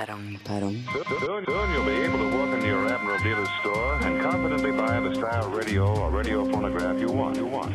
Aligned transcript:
Perrong, 0.00 0.38
perrong. 0.46 0.76
Soon, 0.94 1.44
soon 1.44 1.72
you'll 1.74 1.84
be 1.84 1.92
able 2.06 2.18
to 2.24 2.34
walk 2.34 2.54
into 2.54 2.68
your 2.68 2.88
Admiral 2.88 3.18
dealer's 3.18 3.50
store 3.60 3.98
and 4.00 4.22
confidently 4.22 4.72
buy 4.72 4.98
the 4.98 5.14
style 5.14 5.50
radio 5.50 5.84
or 6.00 6.10
radio 6.10 6.50
phonograph 6.50 6.98
you 6.98 7.12
want. 7.12 7.36
You 7.36 7.44
want. 7.44 7.74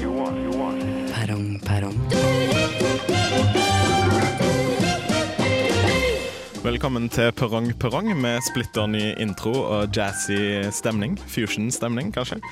You 0.00 0.10
want. 0.10 0.36
You 0.42 0.50
want. 0.58 1.12
Perrong, 1.12 1.60
perrong. 1.60 1.94
Velkommen 6.64 7.08
til 7.08 7.32
Perrong 7.32 7.78
Perrong 7.78 8.20
med 8.20 8.42
splitter 8.50 8.86
ny 8.86 9.14
intro 9.22 9.54
og 9.54 9.94
jazzy 9.94 10.66
stemning. 10.74 11.14
Fusion-stemning, 11.28 12.10
kanskje. 12.12 12.42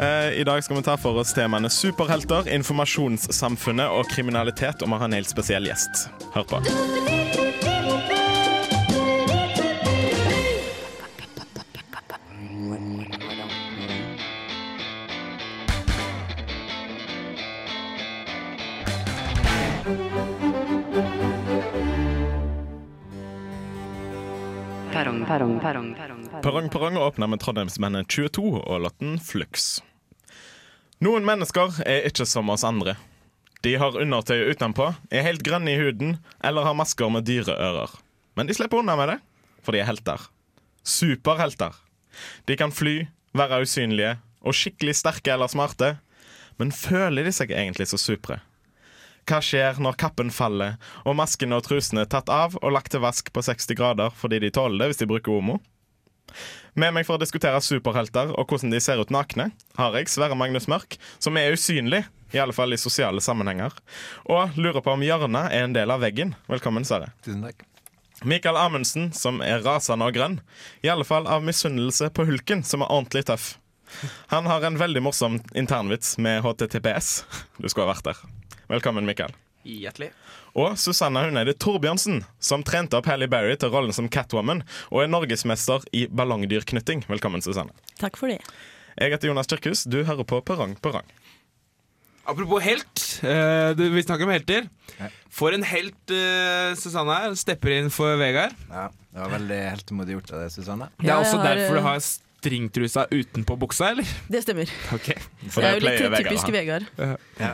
Eh, 0.00 0.40
I 0.40 0.44
dag 0.44 0.64
skal 0.64 0.80
vi 0.80 0.82
ta 0.88 0.96
for 0.96 1.20
oss 1.20 1.36
temaene 1.36 1.68
superhelter, 1.68 2.48
informasjonssamfunnet 2.48 3.92
og 3.92 4.08
kriminalitet, 4.08 4.80
og 4.80 4.88
vi 4.88 4.96
har 4.96 5.10
en 5.12 5.20
helt 5.20 5.28
spesiell 5.28 5.68
gjest. 5.68 6.08
Hør 6.32 6.48
på. 6.54 7.19
Perrong, 25.40 25.60
perrong, 25.60 25.94
perrong, 25.94 26.24
perrong. 26.42 26.68
Perrong 26.68 26.96
åpner 27.00 27.28
med 27.32 27.40
Trondheimsmennene 27.40 28.04
22 28.04 28.42
og 28.60 28.82
låten 28.84 29.14
Flux. 29.24 29.78
Noen 31.00 31.24
mennesker 31.24 31.78
er 31.88 32.04
ikke 32.10 32.26
som 32.28 32.52
oss 32.52 32.60
andre. 32.68 32.98
De 33.64 33.72
har 33.80 33.96
undertøy 33.96 34.50
utenpå, 34.50 34.90
er 35.08 35.24
helt 35.24 35.40
grønne 35.40 35.72
i 35.72 35.78
huden 35.80 36.18
eller 36.44 36.68
har 36.68 36.76
masker 36.76 37.08
med 37.08 37.24
dyre 37.24 37.56
ører. 37.56 37.94
Men 38.36 38.50
de 38.50 38.58
slipper 38.58 38.82
unna 38.82 38.98
med 39.00 39.14
det, 39.14 39.16
for 39.64 39.72
de 39.72 39.80
er 39.80 39.88
helter. 39.88 40.28
Superhelter. 40.84 41.72
De 42.44 42.60
kan 42.60 42.76
fly, 42.76 43.06
være 43.32 43.62
usynlige 43.64 44.18
og 44.44 44.60
skikkelig 44.60 44.98
sterke 45.00 45.32
eller 45.32 45.48
smarte. 45.48 45.94
Men 46.60 46.68
føler 46.68 47.24
de 47.24 47.32
seg 47.32 47.56
egentlig 47.56 47.88
så 47.88 47.96
supre? 47.96 48.42
Hva 49.28 49.40
skjer 49.44 49.80
når 49.82 49.98
kappen 50.00 50.30
faller 50.34 50.78
og 51.04 51.16
maskene 51.18 51.58
og 51.58 51.66
trusene 51.66 52.04
er 52.04 52.10
tatt 52.10 52.30
av 52.32 52.56
og 52.60 52.72
lagt 52.74 52.92
til 52.94 53.02
vask 53.04 53.32
på 53.34 53.44
60 53.46 53.76
grader 53.78 54.14
fordi 54.16 54.40
de 54.42 54.52
tåler 54.54 54.80
det 54.80 54.92
hvis 54.92 55.02
de 55.02 55.10
bruker 55.10 55.36
homo? 55.36 55.58
Med 56.78 56.94
meg 56.94 57.06
for 57.06 57.18
å 57.18 57.22
diskutere 57.22 57.58
superhelter 57.64 58.30
og 58.38 58.50
hvordan 58.50 58.70
de 58.70 58.80
ser 58.82 59.00
ut 59.02 59.10
nakne, 59.10 59.50
har 59.78 59.96
jeg 59.98 60.10
Sverre 60.12 60.38
Magnus 60.38 60.68
Mørk, 60.70 60.96
som 61.18 61.38
er 61.38 61.56
usynlig, 61.56 62.04
i 62.30 62.38
alle 62.38 62.54
fall 62.54 62.70
i 62.70 62.78
sosiale 62.78 63.22
sammenhenger, 63.24 63.74
og 64.30 64.54
lurer 64.54 64.78
på 64.84 64.94
om 64.94 65.02
hjørnet 65.02 65.50
er 65.50 65.66
en 65.66 65.74
del 65.74 65.90
av 65.90 66.04
veggen. 66.04 66.36
Velkommen, 66.50 66.86
Sverre. 66.86 67.10
Tusen 67.26 67.42
takk. 67.42 67.66
Mikael 68.22 68.58
Amundsen, 68.60 69.10
som 69.16 69.40
er 69.42 69.64
rasende 69.64 70.06
og 70.06 70.14
grønn, 70.14 70.38
i 70.84 70.92
alle 70.92 71.06
fall 71.08 71.26
av 71.26 71.42
misunnelse 71.42 72.10
på 72.14 72.28
hulken, 72.28 72.62
som 72.62 72.84
er 72.84 72.92
ordentlig 72.92 73.24
tøff. 73.32 73.54
Han 74.30 74.46
har 74.46 74.62
en 74.62 74.78
veldig 74.78 75.02
morsom 75.02 75.40
internvits 75.56 76.14
med 76.22 76.44
HTTPS. 76.44 77.24
Du 77.58 77.66
skulle 77.66 77.88
ha 77.88 77.94
vært 77.94 78.12
der. 78.12 78.20
Velkommen, 78.70 79.02
Mikael. 79.08 79.32
Hjertelig. 79.66 80.12
Og 80.56 80.76
Susanne 80.80 81.24
Huneide 81.26 81.52
Torbjørnsen, 81.58 82.22
som 82.42 82.62
trente 82.66 82.96
opp 82.96 83.08
Halle 83.10 83.26
Berry 83.30 83.56
til 83.60 83.72
rollen 83.72 83.92
som 83.94 84.06
Catwoman, 84.12 84.62
og 84.92 85.02
er 85.04 85.10
norgesmester 85.10 85.82
i 85.96 86.04
ballongdyrknytting. 86.06 87.02
Velkommen, 87.10 87.42
Susanne. 87.44 87.74
Takk 88.00 88.16
for 88.20 88.30
det. 88.32 88.38
Jeg 89.00 89.12
heter 89.14 89.30
Jonas 89.30 89.50
Kirkhus. 89.50 89.82
Du 89.90 90.00
hører 90.06 90.26
på 90.28 90.38
Perrong 90.46 90.76
Perrong. 90.82 91.06
Apropos 92.30 92.62
helt, 92.62 93.02
eh, 93.26 93.72
du, 93.74 93.88
vi 93.90 94.02
snakker 94.06 94.28
om 94.28 94.30
helter. 94.36 94.68
For 95.34 95.54
en 95.56 95.64
helt 95.66 96.12
eh, 96.14 96.74
Susanne 96.78 97.16
er. 97.26 97.34
Stepper 97.40 97.74
inn 97.74 97.90
for 97.90 98.14
Vegard. 98.20 98.54
Ja, 98.70 98.86
det 99.10 99.24
var 99.24 99.32
veldig 99.34 99.58
heltemodig 99.72 100.14
gjort 100.18 100.30
av 100.36 100.44
deg, 100.44 100.52
Susanne. 100.54 100.90
Det 101.00 101.08
er 101.08 101.10
Ja, 101.10 101.16
også 101.24 101.40
har, 101.40 101.48
derfor 101.58 101.74
du 101.74 101.80
eh, 101.82 101.88
har 101.88 102.04
stringtrusa 102.06 103.08
utenpå 103.10 103.56
buksa, 103.64 103.90
eller? 103.96 104.14
Det 104.30 104.44
stemmer. 104.46 104.70
Ok, 104.94 105.10
For 105.50 105.58
det 105.58 105.72
er 105.72 105.74
jo 105.80 105.82
pleier 105.82 105.82
litt 105.82 106.06
Vegard 106.06 106.14
å 106.14 106.22
typisk 106.22 106.46
ha. 106.46 106.54
Vegard. 106.60 106.88
Ja. 107.40 107.50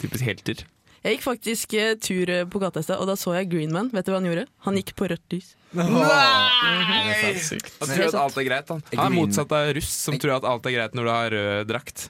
Typisk 0.00 0.26
helter. 0.26 0.64
Jeg 1.06 1.16
gikk 1.16 1.22
faktisk 1.22 1.74
eh, 1.78 1.92
tur 2.02 2.30
eh, 2.32 2.42
på 2.50 2.58
gata 2.58 2.82
i 2.82 2.86
sted, 2.86 2.98
og 2.98 3.06
da 3.06 3.14
så 3.18 3.36
jeg 3.36 3.46
Greenman. 3.52 3.92
Vet 3.94 4.08
du 4.08 4.10
hva 4.10 4.18
han 4.18 4.26
gjorde? 4.26 4.46
Han 4.66 4.78
gikk 4.80 4.90
på 4.98 5.06
rødt 5.12 5.36
lys. 5.36 5.52
Nei! 5.76 5.86
Han 5.86 7.12
er 7.12 7.38
tror 7.92 8.08
at 8.08 8.18
alt 8.24 8.40
er 8.40 8.46
greit. 8.48 8.72
Han, 8.72 8.82
han 8.90 9.04
er 9.04 9.14
motsatt 9.14 9.54
av 9.54 9.70
russ, 9.76 9.92
som 10.08 10.18
tror 10.18 10.38
at 10.40 10.48
alt 10.50 10.66
er 10.66 10.74
greit 10.74 10.98
når 10.98 11.06
du 11.06 11.12
har 11.12 11.36
rød 11.36 11.70
drakt. 11.70 12.08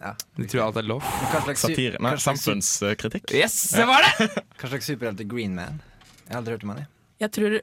Ja. 0.00 0.14
De 0.38 0.46
tror 0.46 0.68
alt 0.68 0.78
er 0.80 0.86
lov. 0.88 1.10
Satire. 1.58 1.98
Nei, 2.00 2.14
samfunnskritikk. 2.22 3.34
Yes, 3.36 3.58
det 3.76 3.88
var 3.90 4.06
det! 4.06 4.30
hva 4.60 4.72
slags 4.72 4.88
superhelt 4.92 5.20
er 5.20 5.28
Green 5.28 5.58
Man? 5.58 5.82
Jeg 6.22 6.32
har 6.32 6.40
aldri 6.44 6.56
hørt 6.56 6.68
om 6.68 6.74
han. 6.74 6.84
jeg. 6.84 6.92
Jeg 7.20 7.34
tror 7.36 7.60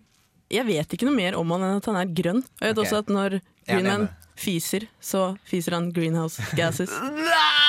Jeg 0.53 0.63
vet 0.67 0.94
ikke 0.94 1.07
noe 1.07 1.16
mer 1.16 1.35
om 1.40 1.50
han 1.56 1.63
enn 1.66 1.79
at 1.79 1.88
han 1.90 1.97
er 2.03 2.12
grønn. 2.19 2.44
Og 2.44 2.67
jeg 2.67 2.75
vet 2.75 2.84
okay. 2.84 2.91
også 2.91 3.03
at 3.06 3.16
når 3.16 3.40
Green 3.40 3.88
Man 3.88 4.06
Greenman 4.06 4.09
fiser, 4.38 4.85
så 5.01 5.31
fiser 5.47 5.79
han 5.79 5.90
greenhouse 5.96 6.44
gases. 6.56 6.94
Nei! 7.17 7.66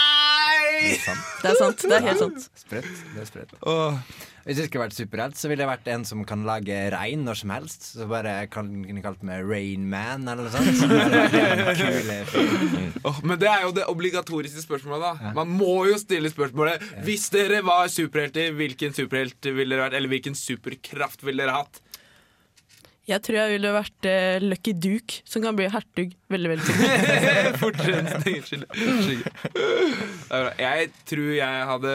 Det 0.79 0.95
er 0.95 1.05
sant. 1.05 1.29
Det 1.43 1.51
er 1.51 1.59
sant. 1.61 1.85
Det 1.85 1.97
er 1.99 2.05
helt 2.07 2.21
sant. 2.23 2.51
Sprøtt. 2.65 2.91
Det 3.15 3.23
er 3.23 3.29
sprøtt. 3.29 3.55
Åh. 3.67 3.97
Hvis 4.49 4.63
jeg 4.63 4.69
skulle 4.71 4.85
vært 4.87 4.97
superhelt, 4.97 5.37
så 5.37 5.49
ville 5.51 5.61
jeg 5.61 5.69
vært 5.69 5.89
en 5.93 6.05
som 6.09 6.23
kan 6.25 6.45
lage 6.49 6.77
regn 6.95 7.25
når 7.27 7.37
som 7.43 7.51
helst. 7.53 7.83
Så 7.99 8.07
bare 8.09 8.33
kan 8.49 8.71
kunne 8.87 9.03
kalt 9.05 9.25
meg 9.29 9.43
Rain 9.45 9.85
Man 9.91 10.25
eller 10.25 10.47
noe 10.47 10.53
sånt. 10.55 10.79
Så 10.79 10.89
kule 11.83 12.17
fyr. 12.31 12.97
Åh, 13.11 13.19
men 13.29 13.43
det 13.43 13.51
er 13.53 13.67
jo 13.67 13.75
det 13.77 13.85
obligatoriske 13.93 14.65
spørsmålet, 14.65 15.05
da. 15.21 15.35
Man 15.37 15.53
må 15.59 15.83
jo 15.91 15.99
stille 16.01 16.31
spørsmålet 16.33 16.87
Hvis 17.05 17.29
dere 17.35 17.61
var 17.67 17.91
superhelter, 17.93 18.55
hvilken 18.57 18.97
superhelt 18.97 19.51
ville 19.53 19.75
dere 19.75 19.85
vært? 19.89 19.99
Eller 20.01 20.15
hvilken 20.15 20.39
superkraft 20.39 21.27
ville 21.29 21.45
dere 21.45 21.59
hatt? 21.61 21.83
Jeg 23.09 23.25
tror 23.25 23.39
jeg 23.39 23.53
ville 23.55 23.71
vært 23.73 24.07
uh, 24.11 24.37
Lucky 24.45 24.75
Duke, 24.77 25.23
som 25.25 25.41
kan 25.41 25.57
bli 25.57 25.69
hertug 25.73 26.13
veldig, 26.29 26.51
veldig 26.53 26.75
fort. 27.57 27.81
Unnskyld. 27.89 28.67
Bra. 30.29 30.53
Jeg 30.61 30.91
tror 31.09 31.31
jeg 31.39 31.67
hadde 31.71 31.95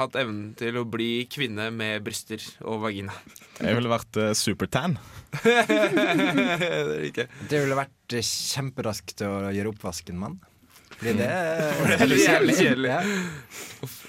hatt 0.00 0.18
evnen 0.18 0.52
til 0.58 0.80
å 0.80 0.84
bli 0.88 1.10
kvinne 1.30 1.68
med 1.74 2.02
bryster 2.02 2.42
og 2.66 2.82
vagina. 2.88 3.14
Jeg 3.60 3.78
ville 3.78 3.92
vært 3.92 4.18
uh, 4.18 4.32
supertan. 4.34 4.98
det 5.46 6.98
liker 7.06 7.22
jeg. 7.24 7.30
Det 7.48 7.62
ville 7.62 7.78
vært 7.78 8.16
eh, 8.18 8.26
kjemperask 8.26 9.14
til 9.16 9.30
å 9.30 9.52
gjøre 9.54 9.76
oppvasken, 9.76 10.18
mann. 10.18 10.40
Fordi 11.02 11.14
det 11.18 11.28
Det 11.98 12.06
er 12.06 12.14
jævlig 12.22 12.56
kjedelig. 12.60 12.90
Ja. 12.92 13.00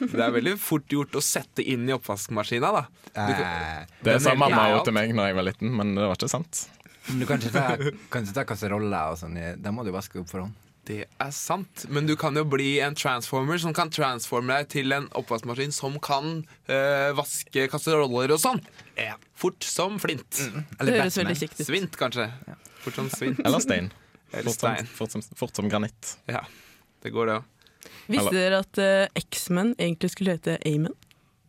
Det 0.03 0.21
er 0.21 0.33
veldig 0.35 0.53
fort 0.61 0.85
gjort 0.93 1.15
å 1.17 1.21
sette 1.25 1.63
inn 1.65 1.87
i 1.89 1.93
oppvaskmaskina, 1.95 2.69
da. 2.75 2.83
Eh, 3.17 3.85
Det 4.05 4.19
sa 4.21 4.35
mamma 4.37 4.67
jo 4.75 4.83
til 4.85 4.93
meg 4.93 5.13
når 5.17 5.31
jeg 5.31 5.37
var 5.39 5.47
liten, 5.49 5.71
men 5.79 5.95
det 5.97 6.05
var 6.05 6.17
ikke 6.19 6.29
sant. 6.29 6.67
men 7.09 7.19
du 7.19 7.25
kan 7.27 7.41
ikke 7.41 7.51
ta, 7.55 7.77
kan 8.13 8.23
ikke 8.27 8.35
ta 8.37 8.43
kasseroller 8.53 9.15
og 9.15 9.17
sånn. 9.19 9.39
Da 9.61 9.73
må 9.73 9.83
du 9.83 9.89
vaske 9.95 10.21
opp 10.21 10.29
for 10.29 10.45
hånd. 10.45 10.53
Det 10.83 11.05
er 11.07 11.29
sant, 11.31 11.85
men 11.95 12.05
du 12.09 12.13
kan 12.19 12.35
jo 12.35 12.43
bli 12.43 12.75
en 12.83 12.93
transformer 12.93 13.57
som 13.63 13.71
kan 13.73 13.89
transforme 13.89 14.51
deg 14.51 14.67
til 14.73 14.91
en 14.91 15.05
oppvaskmaskin 15.15 15.71
som 15.71 15.95
kan 16.03 16.41
øh, 16.67 17.13
vaske 17.15 17.69
kasseroller 17.71 18.33
og 18.35 18.41
sånn. 18.43 18.59
Fort 19.39 19.63
som 19.63 19.95
flint. 20.03 20.27
Det 20.83 20.91
høres 20.99 21.17
veldig 21.21 21.37
kjekt 21.39 21.61
ut. 21.61 21.65
Svint, 21.69 21.95
kanskje. 21.99 22.27
Fort 22.83 22.99
som 22.99 23.07
svint. 23.15 23.39
Eller 23.47 23.63
stein. 23.63 23.87
Eller 24.33 24.49
Fort 24.51 24.59
som, 24.59 24.91
fort 24.99 25.11
som, 25.15 25.23
fort 25.39 25.55
som 25.55 25.69
granitt. 25.71 26.17
Ja, 26.27 26.43
det 27.03 27.11
går, 27.13 27.29
det 27.29 27.39
òg. 27.39 27.49
Visste 28.11 28.35
dere 28.35 28.61
at 28.63 28.79
uh, 28.79 29.19
X-Men 29.19 29.73
egentlig 29.77 30.13
skulle 30.13 30.37
hete 30.37 30.57
Amen? 30.67 30.95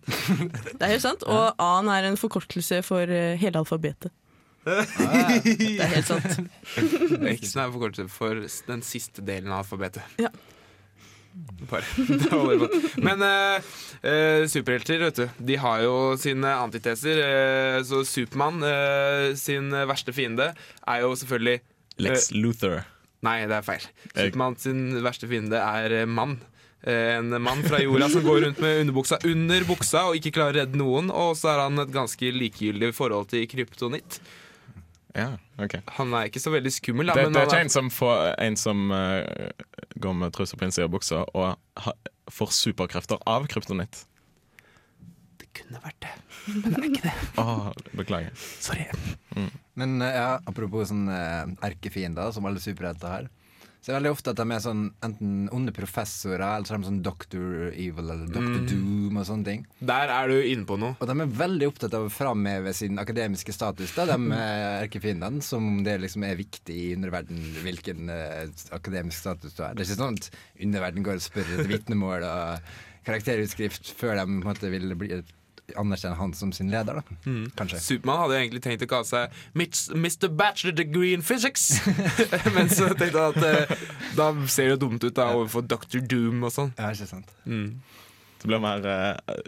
Det 0.75 0.83
er 0.83 0.95
helt 0.97 1.05
sant. 1.05 1.25
Og 1.31 1.55
A-en 1.63 1.91
er 1.91 2.11
en 2.11 2.19
forkortelse 2.21 2.83
for 2.87 3.09
uh, 3.09 3.35
hele 3.41 3.63
alfabetet. 3.63 4.13
Det 4.65 5.79
er 5.83 5.93
helt 5.93 6.09
sant. 6.09 6.43
X-en 7.37 7.63
er 7.63 7.69
en 7.69 7.77
forkortelse 7.77 8.09
for 8.13 8.43
den 8.71 8.85
siste 8.87 9.25
delen 9.25 9.53
av 9.53 9.65
alfabetet. 9.65 10.05
Ja. 10.23 10.33
Bare. 11.71 11.83
Godt. 12.59 12.75
Men 13.03 13.23
uh, 13.25 13.59
uh, 14.05 14.45
superhelter, 14.47 15.03
vet 15.03 15.19
du, 15.19 15.25
de 15.51 15.59
har 15.59 15.83
jo 15.83 15.95
sine 16.21 16.53
antiteser. 16.63 17.21
Uh, 17.21 17.79
så 17.87 18.05
Supermann 18.07 18.63
eh, 18.63 19.35
sin 19.39 19.73
verste 19.89 20.15
fiende 20.15 20.53
er 20.87 21.03
jo 21.03 21.15
selvfølgelig 21.19 21.61
Lex 21.99 22.31
Luther. 22.35 22.85
Nei, 23.25 23.39
det 23.49 23.57
er 23.57 23.65
feil. 23.67 23.87
Supermann 24.13 24.59
sin 24.61 24.83
verste 25.05 25.29
fiende 25.31 25.61
er 25.61 25.99
eh, 26.03 26.07
mann. 26.09 26.39
Eh, 26.85 27.17
En 27.17 27.33
mann 27.43 27.63
fra 27.65 27.81
jorda 27.81 28.11
som 28.13 28.25
går 28.27 28.43
rundt 28.45 28.63
med 28.63 28.83
underbuksa 28.83 29.23
under 29.25 29.65
buksa 29.69 30.07
og 30.11 30.19
ikke 30.19 30.35
klarer 30.37 30.59
å 30.59 30.61
redde 30.63 30.81
noen. 30.81 31.11
Og 31.11 31.35
så 31.41 31.55
er 31.55 31.63
han 31.65 31.81
et 31.81 31.93
ganske 31.95 32.33
likegyldig 32.37 32.93
forhold 32.97 33.31
til 33.33 33.47
kryptonitt. 33.51 34.21
Ja, 35.15 35.37
ok. 35.63 35.79
Han 35.97 36.15
er 36.19 36.27
ikke 36.29 36.43
så 36.43 36.51
veldig 36.51 36.73
skummel, 36.75 37.07
da. 37.07 37.15
Det, 37.15 37.29
men 37.29 37.37
det 37.37 37.45
er 37.45 37.49
ikke 37.49 37.61
er... 37.63 37.69
en 37.69 37.73
som, 37.73 37.91
får, 37.95 38.35
en 38.43 38.57
som 38.59 38.89
uh, 38.91 39.23
går 40.03 40.17
med 40.19 40.35
truse 40.35 40.59
på 40.59 40.67
innsida 40.67 40.89
av 40.89 40.95
buksa 40.97 41.21
og 41.23 41.55
ha, 41.85 41.95
får 42.35 42.51
superkrefter 42.57 43.23
av 43.31 43.47
kryptonitt. 43.53 44.03
Kunne 45.55 45.81
vært 45.85 46.01
det, 46.03 46.15
men 46.49 46.65
det 46.65 46.81
er 46.81 46.89
ikke 46.89 47.07
det. 47.07 47.15
oh, 47.43 47.71
beklager. 48.01 48.35
Sorry. 48.59 48.89
Men 49.79 50.03
eh, 50.03 50.17
ja, 50.19 50.35
apropos 50.47 50.91
sånn 50.91 51.07
uh, 51.11 51.47
erkefiender, 51.67 52.35
som 52.35 52.47
alle 52.49 52.63
superhelter 52.63 53.11
har, 53.11 53.33
Så 53.85 53.91
det 53.91 53.93
er 53.93 53.99
veldig 53.99 54.13
ofte 54.15 54.33
at 54.33 54.39
de 54.41 54.45
er 54.55 54.63
sånn 54.65 54.85
enten 55.05 55.33
onde 55.53 55.73
professorer, 55.77 56.41
eller 56.41 56.65
så 56.65 56.75
er 56.75 56.81
de 56.81 56.89
sånn 56.89 57.03
Doctor 57.05 57.67
Evil 57.69 58.07
eller 58.15 58.31
Doctor 58.33 58.63
Doom 58.71 59.19
og 59.21 59.27
sånne 59.29 59.45
ting. 59.51 59.67
Der 59.85 60.13
er 60.15 60.31
du 60.33 60.39
inne 60.41 60.65
på 60.65 60.79
noe. 60.81 60.97
Og 60.97 61.11
de 61.11 61.17
er 61.21 61.35
veldig 61.43 61.69
opptatt 61.69 61.97
av 61.99 62.07
å 62.07 62.13
framheve 62.13 62.73
sin 62.77 63.03
akademiske 63.03 63.53
status, 63.53 63.93
da, 63.99 64.07
de 64.09 64.17
eh, 64.39 64.81
erkefiendene, 64.87 65.45
som 65.45 65.69
om 65.69 65.83
det 65.85 65.99
liksom 66.07 66.25
er 66.25 66.41
viktig 66.41 66.79
i 66.87 66.89
underverden 66.97 67.45
hvilken 67.67 68.09
uh, 68.09 68.49
akademisk 68.79 69.21
status 69.21 69.53
du 69.59 69.63
har. 69.67 69.77
Det 69.77 69.85
er 69.85 69.91
ikke 69.91 70.01
sånn 70.01 70.19
at 70.19 70.33
underverden 70.65 71.07
går 71.11 71.21
og 71.21 71.29
spør 71.29 71.55
etter 71.59 71.73
vitnemål 71.77 72.27
og 72.31 72.75
karakterutskrift 73.05 73.93
før 73.99 74.17
de 74.17 74.25
på 74.25 74.39
en 74.39 74.47
måte 74.49 74.71
vil 74.73 74.95
bli, 74.97 75.19
anerkjenne 75.81 76.17
han 76.19 76.35
som 76.37 76.53
sin 76.53 76.71
leder, 76.73 77.01
da. 77.01 77.17
Kanskje. 77.59 77.81
Supermann 77.81 78.21
hadde 78.23 78.37
jo 78.37 78.43
egentlig 78.45 78.63
tenkt 78.67 78.85
å 78.85 78.91
kalle 78.91 79.09
seg 79.09 79.35
Mr. 79.57 80.29
Bachelor 80.29 80.77
Degree 80.77 81.15
in 81.17 81.25
Physics. 81.25 81.81
Men 82.57 82.71
så 82.73 82.91
tenkte 82.93 83.27
han 83.27 83.35
at 83.35 83.49
eh, 83.49 83.85
da 84.19 84.31
ser 84.47 84.69
det 84.69 84.77
jo 84.77 84.81
dumt 84.87 85.05
ut 85.07 85.17
da 85.17 85.31
overfor 85.35 85.67
Dr. 85.69 86.03
Doom 86.05 86.45
og 86.45 86.55
sånn. 86.55 86.75
Ja, 86.79 86.93
ikke 86.93 87.09
sant. 87.11 87.33
Det 87.45 88.51
blir 88.51 88.61
mer 88.61 88.85
eh, 88.85 89.39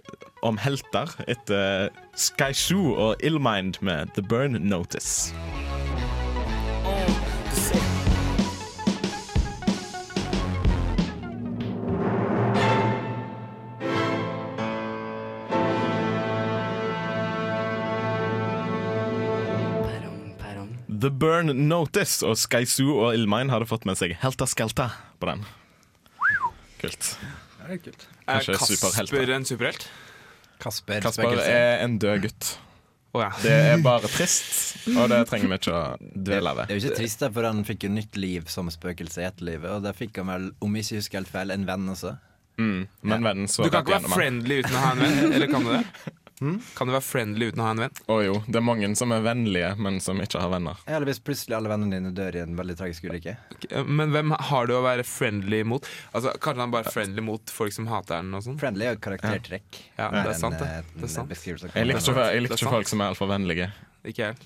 om 0.46 0.56
helter 0.56 1.12
etter 1.28 1.90
Sky 2.16 2.52
Zoo 2.56 2.94
og 2.96 3.20
Illmind 3.20 3.82
med 3.84 4.14
The 4.16 4.24
Burn 4.24 4.56
Notice. 4.64 5.34
The 21.06 21.12
Burn 21.14 21.52
Notice 21.68 22.26
og 22.26 22.34
Sky 22.34 22.64
Zoo 22.66 22.96
og 22.98 23.12
Ilmain 23.14 23.46
hadde 23.52 23.68
fått 23.70 23.84
med 23.86 23.94
seg 23.94 24.16
Helta 24.18 24.48
Skelta 24.50 24.88
på 25.22 25.28
den. 25.28 25.44
Kult. 26.80 27.10
Ja, 27.20 27.68
det 27.68 27.76
er 27.76 27.82
kult. 27.84 28.06
Er 28.26 28.48
Kasper 28.48 29.30
en 29.36 29.46
superhelt? 29.46 29.86
Kasper, 30.58 31.04
Kasper 31.04 31.38
er 31.44 31.84
en 31.84 31.94
død 32.02 32.24
gutt. 32.24 32.48
Oh, 33.14 33.22
ja. 33.22 33.30
Det 33.38 33.54
er 33.54 33.78
bare 33.84 34.10
trist, 34.10 34.82
og 34.96 35.06
det 35.12 35.22
trenger 35.30 35.52
vi 35.52 35.60
ikke 35.60 35.76
å 35.78 35.84
dvele 36.02 36.50
Det 36.50 36.58
ved. 36.58 36.64
er 36.66 36.74
jo 36.74 36.82
ikke 36.82 36.98
trist, 36.98 37.22
for 37.38 37.48
han 37.52 37.62
fikk 37.70 37.86
jo 37.86 37.94
nytt 37.94 38.18
liv 38.18 38.50
som 38.50 38.66
spøkelse 38.74 39.22
i 39.22 39.28
etterlivet. 39.30 39.78
Og 39.78 39.86
der 39.86 39.94
fikk 39.94 40.18
han 40.18 40.32
vel, 40.34 40.50
om 40.58 40.74
jeg 40.74 40.88
ikke 40.88 41.04
husker 41.04 41.22
helt 41.22 41.34
feil, 41.38 41.54
en 41.54 41.70
venn 41.70 41.86
også. 41.94 42.16
Mm. 42.58 42.82
Men 43.06 43.30
vennen 43.30 43.52
så 43.52 43.62
Du 43.62 43.70
kan 43.70 43.86
ikke 43.86 44.00
være 44.00 44.10
friendly 44.10 44.58
uten 44.64 44.74
å 44.74 44.82
ha 44.88 44.94
en 44.96 45.06
venn, 45.06 45.34
eller 45.38 45.54
kan 45.54 45.70
du 45.70 45.76
det? 45.76 45.84
Kan 46.36 46.86
du 46.88 46.92
være 46.92 47.00
friendly 47.00 47.46
uten 47.48 47.62
å 47.62 47.64
ha 47.64 47.70
en 47.72 47.80
venn? 47.86 47.94
Å 48.12 48.16
jo, 48.20 48.34
det 48.44 48.58
er 48.60 48.64
mange 48.66 48.90
som 49.00 49.12
er 49.16 49.22
vennlige, 49.24 49.70
men 49.80 49.96
som 50.04 50.18
ikke 50.20 50.42
har 50.42 50.50
venner. 50.52 50.76
Eller 50.84 51.08
hvis 51.08 51.20
plutselig 51.24 51.56
alle 51.56 51.70
vennene 51.72 51.96
dine 51.96 52.12
dør 52.16 52.36
i 52.36 52.42
en 52.44 52.58
veldig 52.58 52.76
tragisk 52.76 53.06
ulykke. 53.08 53.32
Men 53.88 54.12
hvem 54.12 54.34
har 54.50 54.68
du 54.68 54.74
å 54.76 54.82
være 54.84 55.06
friendly 55.08 55.62
mot? 55.64 55.88
Altså, 56.12 56.34
Kanskje 56.44 56.66
han 56.66 56.74
bare 56.74 56.92
friendly 56.92 57.24
mot 57.24 57.48
folk 57.56 57.72
som 57.72 57.88
hater 57.88 58.20
han 58.20 58.34
og 58.36 58.44
sånn? 58.44 58.58
Friendly 58.60 58.84
er 58.84 58.92
jo 58.94 58.98
et 59.00 59.04
karaktertrekk. 59.08 59.80
Ja, 59.96 60.10
det 60.12 60.26
er 60.34 60.38
sant, 60.42 60.58
det. 60.60 60.68
eh, 60.68 60.92
Det 61.00 61.08
er 61.08 61.14
sant. 61.14 61.32
Jeg 61.32 61.88
liker 61.88 62.04
ikke, 62.04 62.28
jeg 62.28 62.42
er 62.44 62.50
ikke 62.52 62.74
folk 62.76 62.92
som 62.92 63.00
er 63.06 63.14
altfor 63.14 63.32
vennlige. 63.32 63.70
Ikke 64.06 64.28
helt. 64.28 64.44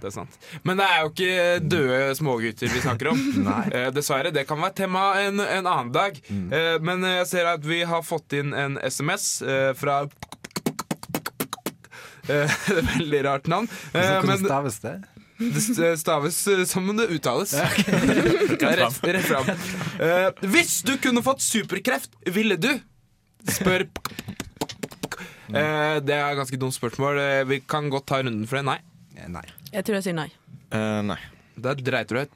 Det 0.00 0.08
er 0.08 0.14
sant. 0.14 0.38
Men 0.64 0.78
det 0.80 0.86
er 0.88 1.02
jo 1.02 1.10
ikke 1.10 1.58
døde 1.68 1.98
smågutter 2.16 2.70
vi 2.72 2.80
snakker 2.86 3.10
om. 3.10 3.18
Eh, 3.74 3.90
dessverre. 3.92 4.30
Det 4.32 4.46
kan 4.48 4.62
være 4.62 4.78
tema 4.78 5.02
en, 5.26 5.42
en 5.42 5.66
annen 5.66 5.90
dag. 5.92 6.22
Eh, 6.30 6.78
men 6.86 7.02
eh, 7.04 7.18
jeg 7.24 7.28
ser 7.34 7.50
at 7.50 7.66
vi 7.66 7.82
har 7.84 8.06
fått 8.06 8.38
inn 8.38 8.54
en 8.56 8.78
SMS 8.86 9.42
eh, 9.42 9.72
fra 9.76 10.04
Eh, 10.06 10.12
Det 10.16 11.22
er 11.26 12.15
et 12.15 12.15
veldig 12.96 13.20
rart 13.26 13.46
navn. 13.50 13.68
Eh, 13.92 14.16
Hvordan 14.22 14.42
staves 14.44 14.80
det? 14.84 14.94
det 15.38 15.90
staves 16.00 16.38
eh, 16.48 16.64
som 16.68 16.88
det 16.96 17.06
uttales. 17.12 17.52
rett, 18.80 19.00
rett 19.04 19.26
fram. 19.28 19.50
Uh, 20.00 20.30
hvis 20.54 20.78
du 20.86 20.96
kunne 21.02 21.22
fått 21.26 21.44
superkreft, 21.44 22.10
ville 22.32 22.56
du? 22.56 22.72
Spør 23.46 23.84
uh, 25.52 25.98
Det 26.02 26.16
er 26.16 26.24
et 26.32 26.38
ganske 26.40 26.58
dumt 26.58 26.74
spørsmål. 26.74 27.20
Uh, 27.20 27.42
Vi 27.52 27.60
kan 27.68 27.90
godt 27.92 28.08
ta 28.10 28.22
runden 28.22 28.46
for 28.48 28.58
det. 28.60 28.66
Nei. 28.72 28.78
Eh, 29.16 29.28
Nei. 29.32 29.44
Jeg 29.72 29.84
tror 29.86 29.98
jeg 29.98 30.06
sier 30.08 30.16
nei. 30.16 30.30
Eh, 30.72 31.00
nei. 31.04 31.18
Der 31.60 31.78
dreit 31.80 32.08
du 32.10 32.16
deg 32.16 32.26
ut. 32.26 32.32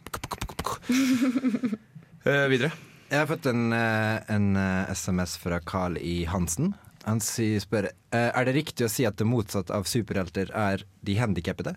Eh, 2.26 2.46
videre. 2.52 2.70
Jeg 3.10 3.18
har 3.18 3.26
fått 3.30 3.46
en, 3.50 3.72
eh, 3.72 4.20
en 4.30 4.56
eh, 4.56 4.90
SMS 4.94 5.36
fra 5.40 5.58
Carl 5.64 5.96
I. 5.98 6.24
Hansen. 6.30 6.74
Han 7.06 7.20
sier, 7.24 7.60
spør 7.60 7.86
eh, 8.12 8.30
Er 8.34 8.44
det 8.44 8.54
riktig 8.54 8.84
å 8.84 8.90
si 8.92 9.06
at 9.08 9.16
det 9.16 9.24
motsatte 9.26 9.70
av 9.72 9.84
superhelter 9.88 10.50
er 10.54 10.82
de 11.02 11.14
handikappede. 11.16 11.74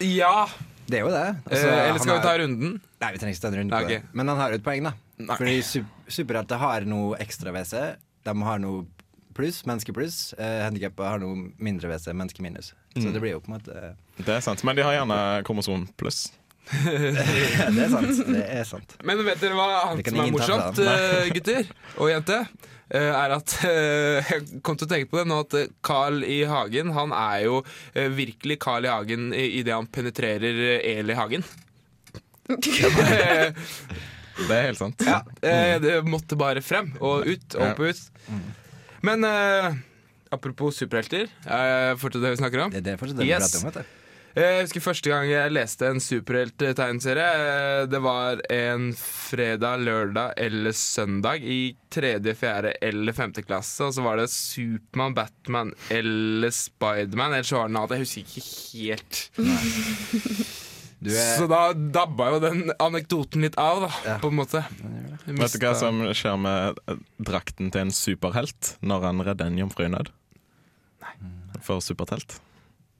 Ja. 0.00 0.48
Det 0.90 0.98
er 0.98 1.04
jo 1.06 1.10
det. 1.12 1.26
Altså, 1.46 1.66
eh, 1.68 1.88
eller 1.88 1.98
skal 2.02 2.12
vi 2.12 2.18
har- 2.18 2.22
ta 2.24 2.38
runden? 2.38 2.80
Nei, 3.00 3.12
vi 3.12 3.18
trenger 3.18 3.34
ikke 3.34 3.40
ta 3.40 3.48
en 3.48 3.54
runde 3.54 3.70
Nei, 3.70 3.80
på 3.80 3.84
ok. 3.84 3.88
det. 4.02 4.02
Men 4.12 4.28
han 4.28 4.36
har 4.38 4.50
jo 4.50 4.54
et 4.56 4.62
poeng, 4.64 4.82
da. 4.84 4.92
Nei. 5.18 5.36
Fordi 5.36 5.84
superhelter 6.08 6.58
har 6.58 6.80
noe 6.82 7.16
ekstra 7.20 7.52
ved 7.52 7.66
seg. 7.66 7.96
De 8.24 8.42
har 8.42 8.58
noe 8.58 8.86
pluss, 9.34 9.62
menneske 9.64 9.92
pluss. 9.94 10.34
Eh, 10.38 10.62
Handikappa 10.68 11.08
har 11.08 11.18
noe 11.18 11.52
mindre 11.58 11.88
ved 11.88 12.00
seg, 12.00 12.14
menneske 12.16 12.40
minus. 12.40 12.72
Så 12.96 13.04
Mm. 13.06 13.12
det 13.12 13.20
blir 13.22 13.30
jo 13.32 13.40
på 13.40 13.48
en 13.52 13.60
måte 13.60 13.96
Det 14.18 14.28
er 14.28 14.40
sant. 14.40 14.64
Men 14.64 14.74
de 14.76 14.82
har 14.82 14.92
gjerne 14.92 15.44
kromosom 15.44 15.88
pluss. 15.96 16.32
Det 16.70 17.82
er 17.84 17.88
sant. 17.90 18.18
Det 18.30 18.42
er 18.60 18.64
sant. 18.68 18.92
Men 19.06 19.22
vet 19.26 19.40
dere 19.42 19.56
hva 19.58 19.68
annet 19.90 20.06
som 20.12 20.20
er 20.22 20.30
morsomt, 20.34 20.78
eh, 20.84 21.30
gutter 21.34 21.64
og 21.98 22.10
jente? 22.12 22.36
Eh, 22.90 23.06
Er 23.14 23.30
at 23.36 23.52
eh, 23.66 24.30
Jeg 24.32 24.60
kom 24.66 24.76
til 24.78 24.86
å 24.88 24.90
tenke 24.90 25.10
på 25.10 25.18
det 25.20 25.26
nå 25.30 25.36
at 25.44 25.54
Carl 25.86 26.22
I. 26.26 26.40
Hagen 26.50 26.90
Han 26.96 27.12
er 27.14 27.44
jo 27.46 27.60
virkelig 27.94 28.58
Carl 28.62 28.86
I. 28.86 28.90
Hagen 28.90 29.32
i- 29.34 29.50
idet 29.60 29.74
han 29.74 29.86
penetrerer 29.86 30.80
El 30.82 31.10
I. 31.10 31.14
Hagen. 31.18 31.44
Det 34.40 34.56
er 34.56 34.62
helt 34.70 34.78
sant. 34.80 35.02
ja, 35.04 35.18
det 35.82 35.98
måtte 36.08 36.36
bare 36.40 36.62
frem 36.64 36.94
og 37.00 37.26
ut. 37.28 37.54
og 37.60 37.76
og 37.76 37.90
ut. 37.90 38.00
Men 39.04 39.24
eh, 39.28 39.74
apropos 40.32 40.78
superhelter, 40.80 41.28
er 41.44 41.96
fortsatt 42.00 42.22
det 42.24 42.30
vi 42.34 42.40
snakker 42.40 42.62
om. 42.64 42.70
Det 42.72 42.80
er 42.80 42.86
det 42.92 42.98
fortsatt 43.00 43.18
det 43.20 43.26
vi 43.26 43.32
Yes. 43.34 43.50
prater 43.50 43.60
om. 43.60 43.64
vet 43.68 43.76
du. 43.84 43.99
Jeg 44.30 44.60
husker 44.62 44.82
første 44.84 45.10
gang 45.10 45.26
jeg 45.26 45.50
leste 45.50 45.88
en 45.90 45.98
superhelt-tegneserie. 45.98 47.86
Det 47.90 47.98
var 48.04 48.38
en 48.54 48.92
fredag, 48.94 49.80
lørdag 49.82 50.36
eller 50.38 50.70
søndag 50.76 51.42
i 51.42 51.56
tredje, 51.90 52.34
fjerde 52.38 52.76
eller 52.86 53.16
femte 53.16 53.42
klasse. 53.42 53.82
Og 53.88 53.96
så 53.96 54.04
var 54.06 54.20
det 54.20 54.28
Supermann, 54.30 55.16
Batman 55.18 55.72
eller 55.90 56.54
Spiderman. 56.54 57.34
Ellers 57.34 57.50
så 57.50 57.58
var 57.58 57.66
det 57.66 57.74
noe 57.74 57.82
annet. 57.88 57.96
Jeg 57.96 58.04
husker 58.06 58.22
ikke 58.22 58.44
helt. 58.70 59.20
Er, 61.00 61.34
Så 61.40 61.46
da 61.50 61.60
dabba 61.74 62.26
jo 62.34 62.38
den 62.44 62.62
anekdoten 62.78 63.42
litt 63.42 63.56
av, 63.58 63.80
da, 63.86 63.90
Ja. 64.04 64.18
på 64.20 64.28
en 64.30 64.36
måte. 64.36 64.62
Vet 65.26 65.56
du 65.56 65.58
hva 65.64 65.74
som 65.74 66.02
skjer 66.14 66.36
med 66.38 66.78
eh, 66.86 67.00
drakten 67.18 67.72
til 67.72 67.80
en 67.86 67.90
superhelt 67.90 68.76
når 68.84 69.08
han 69.08 69.24
redder 69.26 69.46
en 69.50 69.58
jomfru 69.58 69.86
i 69.88 69.90
nød? 69.96 70.12
For 71.66 71.80
supertelt. 71.82 72.38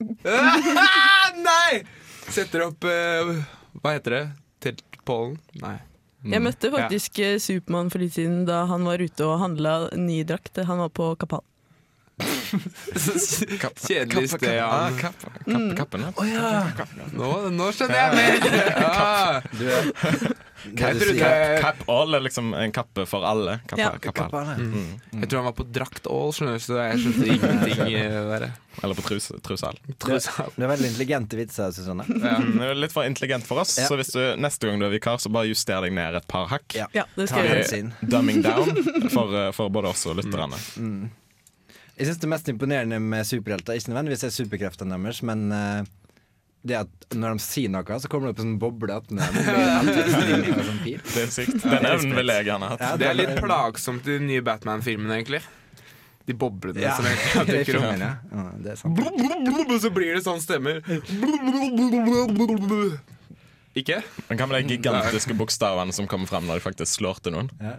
Nei! 1.39 1.83
Setter 2.31 2.67
opp 2.67 2.85
uh, 2.87 3.31
Hva 3.81 3.95
heter 3.95 4.17
det? 4.17 4.25
Teltpålen? 4.63 5.39
Nei. 5.61 5.77
Jeg 6.21 6.43
møtte 6.45 6.69
faktisk 6.69 7.17
ja. 7.17 7.31
Supermann 7.41 7.89
for 7.89 8.03
litt 8.03 8.13
siden 8.13 8.43
da 8.45 8.63
han 8.69 8.85
var 8.85 9.01
ute 9.01 9.25
og 9.25 9.39
handla 9.41 9.73
ny 9.97 10.19
drakt. 10.27 10.59
Han 10.67 10.83
var 10.83 10.91
på 10.93 11.07
Kapal. 11.17 11.41
Kjedelig 13.87 14.29
sted, 14.29 14.55
ja. 14.55 14.89
Kapp, 14.99 15.15
kapp, 15.45 15.77
kappen, 15.77 16.05
ja. 16.07 16.85
Nå, 17.15 17.31
nå 17.55 17.71
skjønner 17.75 17.97
jeg 17.97 18.11
mer! 18.19 18.33
Kapp 18.81 19.51
du 19.57 19.65
er 19.71 19.91
det 20.61 21.15
Cap 21.63 21.79
all 21.89 22.13
er 22.13 22.21
liksom 22.21 22.51
en 22.53 22.69
kappe 22.75 23.07
for 23.09 23.23
alle. 23.25 23.55
Kappa, 23.65 23.81
Ja. 23.81 23.91
kappa. 23.97 24.27
Kappa, 24.27 24.41
det. 24.59 24.67
Jeg 25.23 25.29
tror 25.31 25.39
han 25.41 25.47
var 25.47 25.55
på 25.57 25.65
drakt 25.73 26.05
all, 26.11 26.29
skjønner 26.37 26.59
du, 26.59 26.61
så 26.61 26.77
jeg 26.83 26.99
skjønte 27.01 27.29
ingenting. 27.33 27.95
eh, 27.97 28.17
der. 28.29 28.45
Eller 28.85 28.95
på 28.99 29.01
trus, 29.07 29.31
trusall. 29.43 29.79
Trusa. 29.99 30.45
Det 30.53 30.61
er 30.67 30.69
veldig 30.69 30.91
intelligente 30.91 31.39
vitser, 31.39 31.73
Susanne. 31.73 32.05
Ja. 32.13 32.35
Mm, 32.37 32.53
det 32.61 32.67
er 32.69 32.77
litt 32.77 32.93
for 32.93 33.09
intelligent 33.09 33.47
for 33.49 33.63
oss, 33.63 33.73
Ja. 33.81 33.87
så 33.89 33.97
hvis 33.99 34.13
du 34.13 34.21
neste 34.37 34.69
gang 34.69 34.77
du 34.79 34.85
er 34.85 34.93
vikar, 34.93 35.17
så 35.17 35.33
bare 35.33 35.49
juster 35.49 35.81
deg 35.81 35.93
ned 35.97 36.19
et 36.21 36.27
par 36.29 36.45
hakk. 36.53 36.77
Ja. 36.77 36.85
Ja, 36.93 37.07
det 37.17 37.25
Ta 37.25 37.33
skal 37.33 37.49
jeg 37.49 37.55
gjøre. 37.55 37.65
hensyn. 37.65 37.91
Dumbing 38.13 38.45
down 38.45 39.09
for, 39.09 39.33
eh, 39.33 39.49
for 39.57 39.73
både 39.73 39.89
oss 39.95 40.05
og 40.05 40.21
lytterne. 40.21 40.61
Jeg 42.01 42.09
syns 42.09 42.21
det 42.23 42.29
mest 42.31 42.47
imponerende 42.49 42.97
med 43.03 43.27
superhelter 43.29 43.77
ikke 43.77 43.91
nødvendigvis 43.93 44.23
er 44.25 44.33
superkreftene 44.33 44.97
deres, 44.97 45.19
men 45.27 45.43
uh, 45.53 45.83
det 46.65 46.75
at 46.79 47.15
når 47.17 47.37
de 47.37 47.43
sier 47.45 47.69
noe, 47.73 47.97
så 48.01 48.09
kommer 48.09 48.29
det 48.29 48.33
opp 48.35 48.41
en 48.41 48.47
sånn 48.51 48.59
boble 48.61 48.97
attmed 48.97 49.21
sånn. 49.37 50.81
Det 50.85 51.23
er 51.23 51.31
sykt. 51.33 51.61
Den 51.65 51.87
evnen 51.93 52.17
vil 52.19 52.33
jeg 52.33 52.47
gjerne 52.49 52.69
hatt. 52.73 52.83
Det 53.01 53.09
er 53.09 53.17
litt 53.17 53.33
plagsomt 53.41 54.05
i 54.09 54.17
den 54.19 54.27
nye 54.29 54.43
Batman-filmen, 54.45 55.13
egentlig. 55.15 55.41
De 56.29 56.35
boblene 56.37 56.83
Ja, 56.83 56.93
som 56.97 57.07
i 57.09 57.13
dukker 57.49 57.79
opp. 57.79 57.87
ja. 57.97 58.11
ja. 58.29 58.43
Det 58.61 58.75
er 58.75 58.81
sant. 58.81 59.01
Og 59.01 59.79
så 59.81 59.89
blir 59.93 60.13
det 60.17 60.21
sånn 60.25 60.41
stemmer. 60.43 60.81
Ikke? 63.77 64.01
Men 64.27 64.39
hva 64.39 64.45
med 64.51 64.65
de 64.67 64.75
gigantiske 64.75 65.35
bokstavene 65.39 65.93
som 65.95 66.07
kommer 66.11 66.27
fram 66.27 66.43
når 66.47 66.59
de 66.59 66.63
faktisk 66.65 66.97
slår 66.99 67.21
til 67.23 67.35
noen? 67.37 67.47
Ja. 67.61 67.77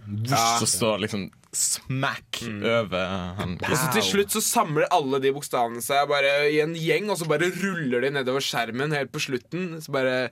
Så 0.62 0.68
står 0.70 1.02
liksom 1.04 1.26
smack 1.52 2.38
over 2.48 3.10
han 3.36 3.58
Og 3.60 3.74
så 3.76 3.90
til 3.92 4.06
slutt 4.06 4.32
så 4.32 4.40
samler 4.40 4.86
alle 4.88 5.20
de 5.20 5.34
bokstavene 5.36 5.82
seg 5.84 6.08
bare 6.08 6.30
i 6.48 6.62
en 6.64 6.72
gjeng, 6.78 7.10
og 7.12 7.20
så 7.20 7.28
bare 7.28 7.50
ruller 7.60 8.06
de 8.06 8.14
nedover 8.16 8.40
skjermen 8.44 8.94
helt 8.96 9.12
på 9.12 9.20
slutten. 9.20 9.74
Så 9.84 9.92
bare 9.92 10.30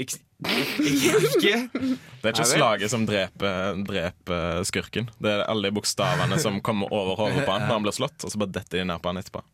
Ikke, 0.00 0.16
ikke, 0.48 1.20
ikke. 1.36 1.58
Det 2.22 2.30
er 2.30 2.32
ikke 2.32 2.48
slaget 2.48 2.90
som 2.90 3.04
dreper, 3.06 3.76
dreper 3.86 4.64
skurken. 4.66 5.12
Det 5.22 5.30
er 5.36 5.44
alle 5.52 5.68
de 5.68 5.76
bokstavene 5.76 6.40
som 6.42 6.56
kommer 6.64 6.90
over 6.90 7.20
hodet 7.20 7.44
på 7.44 7.52
han 7.52 7.68
når 7.68 7.76
han 7.76 7.84
blir 7.84 7.94
slått, 8.00 8.24
og 8.24 8.32
så 8.32 8.40
bare 8.40 8.56
detter 8.56 8.80
de 8.80 8.88
ned 8.88 9.04
på 9.04 9.12
han 9.12 9.20
etterpå. 9.20 9.44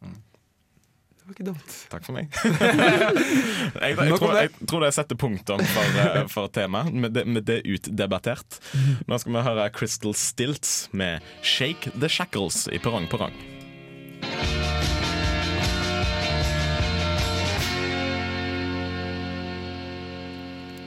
Var 1.28 1.34
ikke 1.36 1.44
dumt. 1.44 1.72
Takk 1.92 2.06
for 2.06 2.16
meg. 2.16 2.30
jeg, 3.84 3.96
jeg, 4.00 4.14
tror, 4.16 4.30
jeg 4.32 4.48
tror 4.64 4.80
det 4.80 4.88
setter 4.96 5.18
punktum 5.20 5.60
for, 5.74 5.98
eh, 6.00 6.22
for 6.32 6.48
temaet, 6.48 6.88
med 6.88 7.12
det, 7.12 7.26
med 7.28 7.44
det 7.44 7.58
utdebattert. 7.68 8.56
Nå 9.04 9.18
skal 9.20 9.36
vi 9.36 9.42
høre 9.44 9.66
Crystal 9.76 10.16
Stilts 10.16 10.88
med 10.96 11.20
'Shake 11.44 11.92
the 12.00 12.08
Shackles' 12.08 12.64
i 12.72 12.80
Perrong 12.80 13.04
Perrong. 13.12 13.36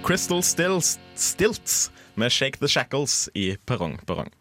Crystal 0.01 0.41
Stilts, 0.41 0.97
Stilts 1.13 1.91
med 2.15 2.33
'Shake 2.33 2.57
the 2.57 2.65
Shackles' 2.65 3.29
i 3.37 3.57
Perrong 3.61 3.99
Perrong. 4.07 4.33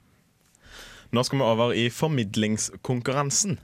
Nå 1.12 1.28
skal 1.28 1.38
vi 1.38 1.44
over 1.44 1.76
i 1.76 1.90
formidlingskonkurransen. 1.92 3.60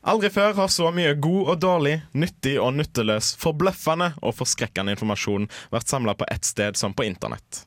Aldri 0.00 0.30
før 0.32 0.54
har 0.56 0.70
så 0.72 0.88
mye 0.96 1.12
god 1.20 1.48
og 1.52 1.58
dårlig, 1.60 1.98
nyttig 2.16 2.54
og 2.56 2.72
nytteløs, 2.78 3.34
forbløffende 3.40 4.14
og 4.24 4.32
forskrekkende 4.38 4.94
informasjon 4.96 5.50
vært 5.74 5.92
samla 5.92 6.14
på 6.16 6.28
ett 6.32 6.48
sted 6.48 6.78
som 6.80 6.94
på 6.96 7.04
internett. 7.04 7.66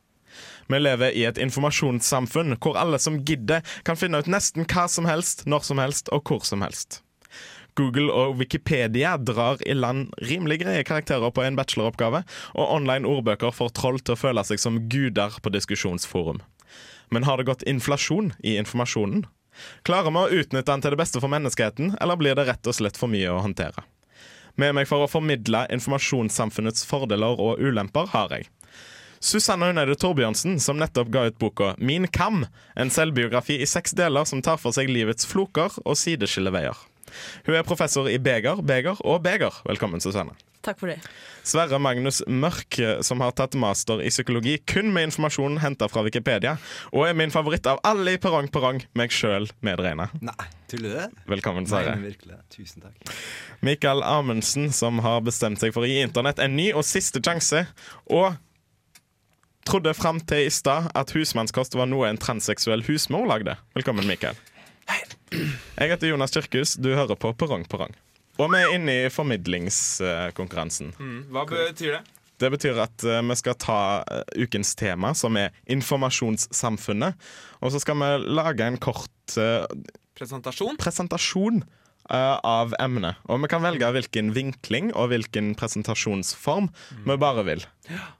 Vi 0.65 0.79
lever 0.79 1.13
i 1.13 1.27
et 1.29 1.37
informasjonssamfunn 1.37 2.55
hvor 2.57 2.79
alle 2.81 2.97
som 2.97 3.19
gidder, 3.21 3.61
kan 3.85 3.99
finne 3.99 4.17
ut 4.17 4.31
nesten 4.31 4.65
hva 4.65 4.87
som 4.89 5.05
helst, 5.05 5.45
når 5.45 5.67
som 5.67 5.81
helst 5.83 6.09
og 6.09 6.25
hvor 6.25 6.41
som 6.47 6.65
helst. 6.65 7.03
Google 7.77 8.09
og 8.09 8.39
Wikipedia 8.41 9.13
drar 9.17 9.61
i 9.65 9.77
land 9.77 10.09
rimelig 10.21 10.59
greie 10.63 10.85
karakterer 10.85 11.29
på 11.33 11.45
en 11.45 11.57
bacheloroppgave, 11.57 12.23
og 12.57 12.73
online 12.79 13.09
ordbøker 13.09 13.53
får 13.53 13.73
troll 13.77 14.01
til 14.01 14.17
å 14.17 14.21
føle 14.23 14.41
seg 14.45 14.61
som 14.61 14.81
guder 14.89 15.37
på 15.37 15.53
diskusjonsforum. 15.53 16.41
Men 17.13 17.29
har 17.29 17.37
det 17.37 17.49
gått 17.49 17.65
inflasjon 17.69 18.33
i 18.41 18.57
informasjonen? 18.57 19.25
Klarer 19.87 20.11
vi 20.11 20.21
å 20.21 20.41
utnytte 20.41 20.71
den 20.71 20.83
til 20.83 20.95
det 20.95 21.01
beste 21.01 21.21
for 21.23 21.31
menneskeheten, 21.33 21.95
eller 22.01 22.19
blir 22.19 22.37
det 22.37 22.47
rett 22.49 22.69
og 22.69 22.77
slett 22.77 22.99
for 22.99 23.11
mye 23.11 23.31
å 23.31 23.41
håndtere? 23.43 23.85
Med 24.55 24.75
meg 24.77 24.85
for 24.89 25.01
å 25.01 25.09
formidle 25.09 25.65
informasjonssamfunnets 25.73 26.85
fordeler 26.85 27.39
og 27.41 27.61
ulemper 27.63 28.11
har 28.13 28.35
jeg 28.37 28.51
Susanne 29.23 29.69
Uneide 29.71 29.95
Torbjørnsen, 29.95 30.57
som 30.59 30.75
nettopp 30.75 31.07
ga 31.13 31.21
ut 31.29 31.37
boka 31.39 31.69
Min 31.79 32.09
kam, 32.11 32.43
en 32.75 32.91
selvbiografi 32.91 33.55
i 33.63 33.67
seks 33.69 33.95
deler 33.95 34.27
som 34.27 34.41
tar 34.43 34.59
for 34.59 34.75
seg 34.75 34.91
livets 34.91 35.23
floker 35.29 35.77
og 35.85 35.95
sideskilleveier. 35.95 36.75
Hun 37.47 37.57
er 37.59 37.67
professor 37.67 38.09
i 38.09 38.17
Beger, 38.21 38.63
Beger 38.65 38.99
og 39.03 39.21
Beger. 39.25 39.61
Velkommen, 39.67 40.01
Susanne. 40.03 40.35
Takk 40.63 40.79
for 40.79 40.87
det. 40.87 41.01
Sverre 41.43 41.75
Magnus 41.83 42.21
Mørk, 42.23 42.77
som 43.03 43.19
har 43.19 43.33
tatt 43.35 43.57
master 43.59 43.99
i 43.99 44.07
psykologi 44.07 44.53
kun 44.63 44.93
med 44.95 45.09
informasjonen 45.09 45.59
henta 45.59 45.89
fra 45.91 46.05
Wikipedia, 46.05 46.53
og 46.93 47.03
er 47.09 47.17
min 47.19 47.33
favoritt 47.35 47.67
av 47.67 47.81
alle 47.83 48.13
i 48.15 48.21
Perrong 48.23 48.47
Perrong, 48.53 48.79
meg 48.95 49.11
sjøl 49.11 49.49
medregna. 49.65 50.07
Nei, 50.23 50.47
tuller 50.71 50.87
du 50.87 50.95
det? 51.01 51.25
Velkommen, 51.33 51.67
Sverre. 51.67 51.97
Nei, 51.99 52.13
virkelig. 52.13 52.39
Tusen 52.55 52.85
takk. 52.85 53.11
Mikael 53.59 54.05
Amundsen, 54.07 54.71
som 54.71 55.03
har 55.03 55.19
bestemt 55.27 55.59
seg 55.59 55.75
for 55.75 55.83
å 55.83 55.91
gi 55.91 55.99
internett 56.05 56.39
en 56.39 56.55
ny 56.55 56.69
og 56.71 56.87
siste 56.87 57.19
sjanse, 57.19 57.65
og 58.07 58.39
trodde 59.67 59.91
fram 59.95 60.23
til 60.23 60.47
i 60.47 60.51
stad 60.51 60.93
at 60.95 61.11
husmannskost 61.15 61.75
var 61.75 61.91
noe 61.91 62.07
en 62.07 62.19
transseksuell 62.19 62.87
husmor 62.87 63.27
lagde. 63.27 63.59
Velkommen, 63.75 64.07
Mikael. 64.07 64.39
Jeg 65.33 65.91
heter 65.93 66.11
Jonas 66.13 66.33
Kirkhus, 66.35 66.75
du 66.77 66.93
hører 66.93 67.17
på 67.19 67.33
Perrong 67.37 67.65
Perrong. 67.69 67.95
Og 68.41 68.49
vi 68.49 68.59
er 68.63 68.73
inne 68.73 68.95
i 69.03 69.09
formidlingskonkurransen. 69.13 70.93
Mm. 70.97 71.19
Hva 71.33 71.45
betyr 71.49 71.97
det? 71.99 72.03
Det 72.41 72.49
betyr 72.51 72.79
at 72.81 73.03
eh, 73.05 73.21
vi 73.29 73.35
skal 73.39 73.57
ta 73.61 73.79
eh, 74.09 74.23
ukens 74.43 74.73
tema, 74.75 75.13
som 75.15 75.37
er 75.39 75.53
informasjonssamfunnet. 75.71 77.19
Og 77.61 77.73
så 77.73 77.81
skal 77.83 77.99
vi 78.01 78.09
lage 78.33 78.65
en 78.65 78.79
kort 78.81 79.37
eh, 79.39 79.63
Presentasjon? 80.17 80.77
presentasjon 80.81 81.61
av 82.09 82.73
emnet. 82.79 83.19
Og 83.31 83.41
vi 83.43 83.49
kan 83.51 83.63
velge 83.63 83.89
hvilken 83.95 84.33
vinkling 84.35 84.91
og 84.91 85.11
hvilken 85.13 85.53
presentasjonsform 85.59 86.69
vi 87.07 87.17
bare 87.19 87.45
vil. 87.47 87.63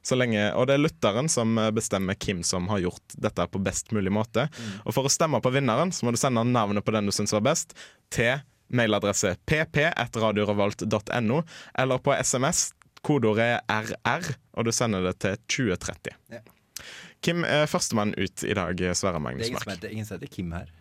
Så 0.05 0.17
lenge, 0.19 0.45
og 0.55 0.67
det 0.67 0.77
er 0.77 0.83
lytteren 0.83 1.29
som 1.31 1.57
eh, 1.59 1.71
bestemmer 1.75 2.17
hvem 2.19 2.43
som 2.47 2.67
har 2.71 2.83
gjort 2.83 3.15
dette 3.15 3.45
på 3.51 3.61
best 3.63 3.93
mulig 3.95 4.11
måte. 4.13 4.47
Og 4.83 4.95
for 4.95 5.07
å 5.07 5.11
stemme 5.11 5.39
på 5.43 5.53
vinneren 5.55 5.93
så 5.95 6.07
må 6.07 6.13
du 6.13 6.19
sende 6.19 6.43
navnet 6.47 6.85
på 6.85 6.95
den 6.95 7.07
du 7.07 7.15
syns 7.15 7.35
var 7.35 7.45
best, 7.47 7.75
til 8.13 8.41
mailadresse 8.73 9.35
pp1radiorevolt.no, 9.49 11.43
eller 11.79 12.03
på 12.03 12.15
SMS. 12.17 12.71
Kodeordet 13.03 13.47
er 13.67 13.89
RR, 13.99 14.29
og 14.55 14.67
du 14.67 14.71
sender 14.75 15.03
det 15.09 15.17
til 15.23 15.39
2030. 15.51 16.15
Ja. 16.31 16.43
Hvem 17.23 17.43
er 17.47 17.67
førstemann 17.71 18.15
ut 18.15 18.43
i 18.43 18.55
dag, 18.55 18.79
Sverre 18.95 19.19
er 19.19 19.23
Magnus 19.23 19.51
Mark. 19.51 19.67
Det 19.79 19.89
er 19.89 19.95
ingen 19.95 20.07
som 20.07 20.17
heter 20.17 20.31
Kim 20.31 20.51
her. 20.55 20.71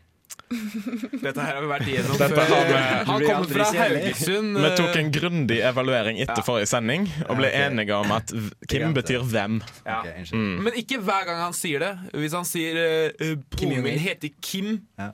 Dette 0.53 1.41
her 1.41 1.55
har 1.57 1.63
vi 1.65 1.69
vært 1.71 1.87
igjennom 1.89 2.19
Dette 2.21 2.37
før. 2.37 2.51
har. 2.53 3.05
Han 3.09 3.25
kommer 3.25 3.49
fra. 3.53 3.69
Haugesund. 3.79 4.59
Vi 4.63 4.71
tok 4.77 4.99
en 5.01 5.13
grundig 5.15 5.59
evaluering 5.65 6.21
etter 6.21 6.43
Ja. 6.43 6.47
forrige 6.47 6.69
sending 6.71 7.07
og 7.29 7.37
ble 7.41 7.49
okay. 7.49 7.69
enige 7.71 7.97
om 7.97 8.13
at 8.13 8.33
Kim 8.69 8.93
betyr 8.97 9.25
hvem. 9.29 9.61
Ja. 9.87 10.01
Okay. 10.01 10.27
Mm. 10.33 10.63
Men 10.67 10.73
ikke 10.83 11.01
hver 11.01 11.25
gang 11.29 11.41
han 11.47 11.57
sier 11.57 11.81
det. 11.85 11.93
Hvis 12.21 12.37
han 12.37 12.45
sier 12.49 12.77
uh, 12.83 13.35
Kim 13.57 13.71
broren 13.73 13.83
min 13.89 13.99
heter 14.03 14.33
Kim, 14.45 14.75
Ja. 14.99 15.11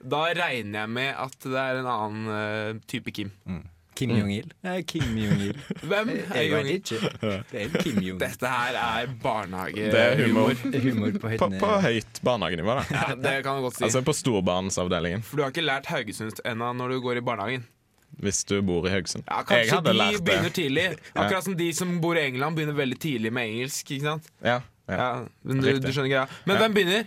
da 0.00 0.22
regner 0.32 0.80
jeg 0.86 0.88
med 0.96 1.14
at 1.26 1.36
det 1.44 1.60
er 1.60 1.80
en 1.82 1.90
annen 1.92 2.26
uh, 2.32 2.80
type 2.88 3.12
Kim. 3.12 3.30
Mm. 3.46 3.62
Kim 4.00 4.12
Jong-il? 4.16 4.48
Kim 4.90 5.16
Jong-il. 5.20 5.58
Hvem 5.84 6.10
Jeg, 6.14 6.24
er 6.24 6.40
jeg 6.40 6.50
vet 6.50 6.54
Jong-il? 6.54 6.78
ikke. 6.80 7.42
Det 7.52 7.62
er 7.66 7.82
Kim 7.84 7.98
Jong-il. 8.00 8.20
Dette 8.24 8.52
her 8.54 8.78
er 8.80 9.10
barnehagehumor. 9.22 9.92
Det 9.92 10.04
er 10.04 10.22
humor. 10.26 10.54
Humor 10.86 11.18
på 11.22 11.32
høyt 11.34 11.42
På, 11.44 11.50
på 11.60 11.72
høyt 11.84 12.20
barnehagenivå, 12.26 12.78
da. 12.80 12.86
Ja, 12.96 13.04
det 13.28 13.34
kan 13.46 13.60
du 13.60 13.66
godt 13.68 13.76
si. 13.78 13.84
Altså 13.88 14.02
på 14.06 14.14
storbarnsavdelingen, 14.16 15.22
For 15.28 15.36
du 15.36 15.44
har 15.46 15.52
ikke 15.54 15.66
lært 15.68 15.86
Haugesund 15.92 16.40
ennå 16.48 16.72
når 16.80 16.96
du 16.96 17.00
går 17.04 17.20
i 17.20 17.26
barnehagen. 17.30 17.66
hvis 18.20 18.42
du 18.44 18.56
bor 18.66 18.84
i 18.86 18.90
Haugesund. 18.92 19.22
Ja, 19.28 19.36
Jeg 19.38 19.46
Kanskje 19.46 19.74
hadde 19.78 19.92
de 19.92 19.96
lært 20.00 20.24
begynner 20.26 20.50
det. 20.50 20.56
tidlig. 20.58 20.86
Akkurat 21.14 21.44
som 21.46 21.54
de 21.56 21.68
som 21.72 21.94
bor 22.02 22.18
i 22.18 22.24
England, 22.26 22.56
begynner 22.58 22.74
veldig 22.76 22.98
tidlig 23.00 23.32
med 23.32 23.48
engelsk. 23.52 23.90
Ikke 23.96 24.04
sant? 24.10 24.26
Ja, 24.44 24.58
ja. 24.90 24.96
Ja, 24.98 25.08
men 25.46 25.60
du, 25.62 25.68
du 25.78 25.88
skjønner 25.92 26.10
greia. 26.10 26.26
Men 26.46 26.56
Ja. 26.56 26.60
hvem 26.64 26.74
begynner? 26.74 27.04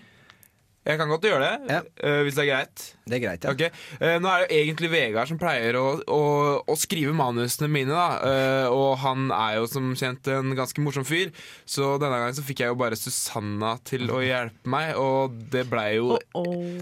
Jeg 0.84 0.98
kan 1.00 1.08
godt 1.08 1.24
gjøre 1.24 1.40
det, 1.46 1.70
Ja. 1.72 1.78
eh, 2.04 2.22
hvis 2.26 2.36
det 2.36 2.44
er 2.44 2.50
greit. 2.50 2.82
Det 3.08 3.16
er 3.18 3.22
greit, 3.24 3.44
ja. 3.44 3.52
Okay. 3.52 3.70
eh, 4.02 4.18
Nå 4.20 4.28
er 4.28 4.42
det 4.44 4.48
jo 4.50 4.58
egentlig 4.64 4.90
Vegard 4.92 5.28
som 5.30 5.38
pleier 5.40 5.76
å, 5.80 5.86
å, 6.12 6.20
å 6.68 6.76
skrive 6.80 7.14
manusene 7.16 7.70
mine. 7.72 7.92
da 7.92 8.20
eh, 8.28 8.68
Og 8.72 8.98
han 9.00 9.30
er 9.32 9.58
jo 9.62 9.68
som 9.72 9.94
kjent 9.96 10.28
en 10.32 10.52
ganske 10.56 10.84
morsom 10.84 11.06
fyr, 11.08 11.32
så 11.66 11.94
denne 12.02 12.20
gangen 12.20 12.36
så 12.36 12.44
fikk 12.44 12.64
jeg 12.66 12.72
jo 12.74 12.78
bare 12.80 12.96
Susanna 13.00 13.78
til 13.88 14.12
å 14.12 14.20
hjelpe 14.24 14.68
meg, 14.72 14.94
og 15.00 15.38
det 15.52 15.66
blei 15.72 15.96
jo 16.02 16.18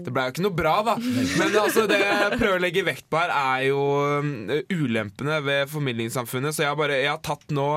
det 0.02 0.10
ble 0.14 0.26
jo 0.26 0.34
ikke 0.34 0.44
noe 0.46 0.56
bra, 0.58 0.74
da. 0.86 0.96
Men 0.98 1.54
altså, 1.62 1.86
det 1.90 2.00
jeg 2.02 2.38
prøver 2.40 2.58
å 2.58 2.62
legge 2.66 2.84
vekt 2.86 3.06
på 3.10 3.18
her, 3.22 3.30
er 3.30 3.68
jo 3.70 3.82
ulempene 4.72 5.38
ved 5.46 5.70
formidlingssamfunnet. 5.72 6.54
Så 6.54 6.64
jeg 6.64 6.70
har 6.72 6.78
bare 6.78 6.98
jeg 7.02 7.10
har 7.10 7.22
tatt 7.22 7.50
nå 7.54 7.68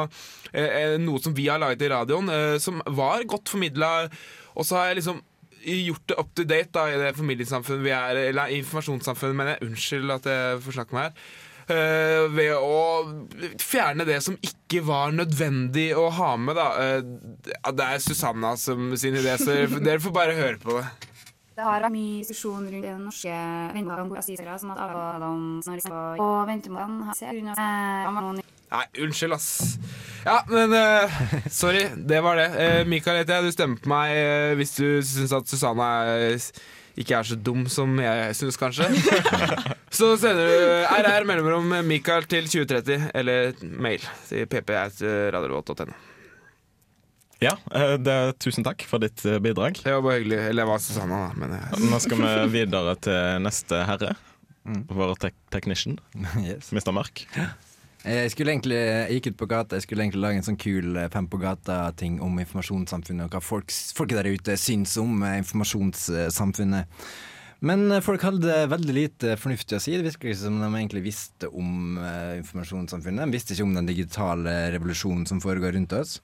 noe 1.06 1.22
som 1.24 1.34
vi 1.38 1.48
har 1.52 1.62
laget 1.62 1.86
i 1.86 1.92
radioen, 1.94 2.30
som 2.62 2.82
var 2.98 3.26
godt 3.30 3.50
formidla, 3.52 4.08
og 4.56 4.66
så 4.68 4.78
har 4.80 4.92
jeg 4.94 5.02
liksom 5.04 5.22
gjort 5.66 6.06
det 6.12 6.20
up 6.22 6.30
to 6.38 6.46
date 6.48 6.72
da, 6.76 6.86
i 6.92 7.02
det 7.02 7.16
formidlingssamfunnet 7.18 7.86
vi 7.86 7.94
er 7.96 8.22
Eller 8.28 8.54
informasjonssamfunnet, 8.60 9.38
men 9.40 9.52
jeg 9.52 9.68
unnskyld 9.70 10.16
at 10.20 10.30
jeg 10.30 10.64
får 10.66 10.80
snakke 10.80 10.98
meg 10.98 11.10
her. 11.10 11.28
Uh, 11.66 12.28
ved 12.30 12.52
å 12.54 13.56
fjerne 13.58 14.06
det 14.06 14.20
som 14.22 14.36
ikke 14.38 14.84
var 14.86 15.16
nødvendig 15.18 15.88
å 15.98 16.12
ha 16.14 16.36
med. 16.38 16.60
Da. 16.60 16.68
Uh, 16.78 17.72
det 17.74 17.88
er 17.88 18.04
Susanna 18.04 18.54
som 18.62 18.94
sin 18.94 19.18
idé, 19.18 19.34
så 19.42 19.64
dere 19.80 19.98
får 20.04 20.14
bare 20.14 20.38
høre 20.38 20.62
på 20.62 20.78
det. 20.78 20.86
Det 21.56 21.64
har 21.64 21.80
vært 21.80 21.94
mye 21.96 22.20
diskusjon 22.20 22.66
rundt 22.68 22.84
den 22.84 23.04
norske 23.08 23.32
vennene 23.72 24.02
om 24.04 24.10
asylsøkere, 24.20 24.58
som 24.60 24.74
at 24.74 24.82
snarere 25.64 26.20
og 26.20 26.42
ventemåten 26.50 26.98
har 27.08 27.16
seg 27.16 27.32
grunn 27.38 27.54
av 27.54 27.62
eh, 27.64 28.10
om 28.10 28.18
noen 28.20 28.42
Nei, 28.74 28.86
unnskyld, 29.06 29.36
ass. 29.36 29.76
Ja, 30.26 30.40
men 30.50 30.74
uh, 30.74 31.20
sorry. 31.54 31.86
Det 31.96 32.22
var 32.26 32.40
det. 32.40 32.48
Uh, 32.56 32.88
Mikael 32.90 33.22
heter 33.22 33.38
jeg. 33.38 33.52
Du 33.52 33.56
stemmer 33.56 33.82
på 33.82 33.92
meg 33.92 34.16
uh, 34.18 34.56
hvis 34.60 34.74
du 34.80 34.88
syns 35.06 35.36
at 35.38 35.52
Susanne 35.52 35.86
er, 35.86 36.48
ikke 36.98 37.20
er 37.20 37.30
så 37.30 37.38
dum 37.38 37.68
som 37.72 37.94
jeg 38.02 38.34
syns, 38.40 38.58
kanskje. 38.60 38.90
så 40.00 40.16
sender 40.20 40.50
du 40.50 40.98
RR 40.98 41.28
mellomrom 41.30 41.78
Mikael 41.86 42.26
til 42.32 42.50
2030, 42.50 43.10
eller 43.14 43.54
mail 43.86 44.04
til 44.30 44.50
pp.radiorevolt.no. 44.50 45.96
Ja, 47.44 47.52
det, 48.00 48.16
tusen 48.42 48.64
takk 48.66 48.86
for 48.88 49.04
ditt 49.04 49.20
bidrag. 49.44 49.78
Det 49.84 49.92
var 49.92 50.02
bare 50.06 50.22
hyggelig. 50.22 50.40
Eller 50.48 50.64
jeg 50.64 50.72
var 50.72 50.82
Susanne, 50.82 51.18
da. 51.20 51.36
Men 51.38 51.92
Nå 51.92 52.00
skal 52.02 52.24
vi 52.24 52.34
videre 52.56 52.96
til 53.04 53.44
neste 53.44 53.84
herre. 53.86 54.16
Vår 54.90 55.14
tek 55.22 55.36
technician, 55.54 56.00
Yes. 56.48 56.72
Mr. 56.74 56.96
Mørk. 56.96 57.28
Jeg 58.06 58.32
skulle 58.36 58.54
egentlig, 58.54 58.78
jeg 58.78 59.16
gikk 59.18 59.32
ut 59.32 59.38
på 59.40 59.48
gata, 59.50 59.78
jeg 59.80 59.86
skulle 59.88 60.04
egentlig 60.06 60.22
lage 60.22 60.38
en 60.38 60.46
sånn 60.46 60.60
kul 60.62 60.98
eh, 61.02 61.08
fem 61.10 61.26
på 61.26 61.40
gata-ting 61.42 62.20
om 62.22 62.36
informasjonssamfunnet, 62.44 63.26
og 63.26 63.34
hva 63.34 63.42
folk, 63.42 63.74
folk 63.98 64.14
der 64.14 64.30
ute 64.30 64.58
syns 64.62 64.94
om 65.02 65.24
eh, 65.26 65.40
informasjonssamfunnet. 65.42 67.00
Men 67.66 67.88
eh, 67.90 68.04
folk 68.06 68.22
hadde 68.28 68.60
veldig 68.70 68.94
lite 68.94 69.34
fornuftig 69.42 69.80
å 69.80 69.82
si. 69.82 69.96
Det 69.98 70.06
virker 70.06 70.30
ikke 70.30 70.44
som 70.44 70.60
de 70.62 70.70
egentlig 70.70 71.02
visste 71.08 71.50
om 71.50 71.98
informasjonssamfunnet. 71.98 73.26
De 73.26 73.40
visste 73.40 73.58
ikke 73.58 73.66
om 73.66 73.74
den 73.80 73.90
digitale 73.90 74.54
revolusjonen 74.76 75.26
som 75.32 75.42
foregår 75.42 75.74
rundt 75.74 75.98
oss. 75.98 76.20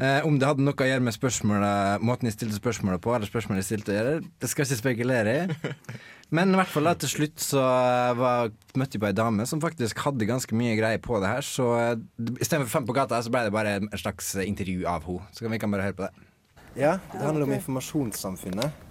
Eh, 0.00 0.24
om 0.24 0.38
det 0.40 0.48
hadde 0.48 0.64
noe 0.64 0.72
å 0.72 0.88
gjøre 0.88 1.04
med 1.04 1.12
spørsmålet, 1.12 2.00
måten 2.00 2.24
de 2.24 2.32
stilte 2.32 2.56
spørsmålet 2.56 3.02
på, 3.04 3.12
eller 3.12 3.28
spørsmålet 3.28 3.60
jeg 3.60 3.68
stilte 3.68 3.92
å 3.92 3.96
gjøre, 3.98 4.14
det 4.40 4.48
skal 4.48 4.64
jeg 4.64 4.70
ikke 4.70 4.80
spekulere 4.80 5.34
i. 5.36 5.72
Men 6.36 6.54
i 6.54 6.56
hvert 6.56 6.70
fall 6.72 6.88
da, 6.88 6.94
til 6.96 7.10
slutt 7.12 7.42
så 7.44 7.60
eh, 7.60 8.14
var, 8.16 8.54
møtte 8.80 8.96
jeg 8.96 9.02
på 9.04 9.10
ei 9.10 9.16
dame 9.18 9.44
som 9.48 9.60
faktisk 9.60 10.00
hadde 10.06 10.28
ganske 10.30 10.56
mye 10.56 10.78
greier 10.78 11.02
på 11.04 11.20
det 11.20 11.28
her. 11.34 11.44
Så 11.44 11.68
eh, 11.76 11.92
istedenfor 12.38 12.72
fem 12.72 12.88
på 12.88 12.96
gata, 12.96 13.20
så 13.20 13.32
ble 13.34 13.44
det 13.46 13.52
bare 13.52 13.76
en 13.82 13.92
slags 14.00 14.32
intervju 14.46 14.88
av 14.88 15.04
henne. 15.10 15.28
Så 15.36 15.44
vi 15.44 15.60
kan 15.60 15.76
bare 15.76 15.90
høre 15.90 15.98
på 16.00 16.08
det. 16.08 16.28
Ja, 16.72 16.96
det 17.12 17.20
handler 17.20 17.44
om 17.44 17.52
informasjonssamfunnet. 17.52 18.88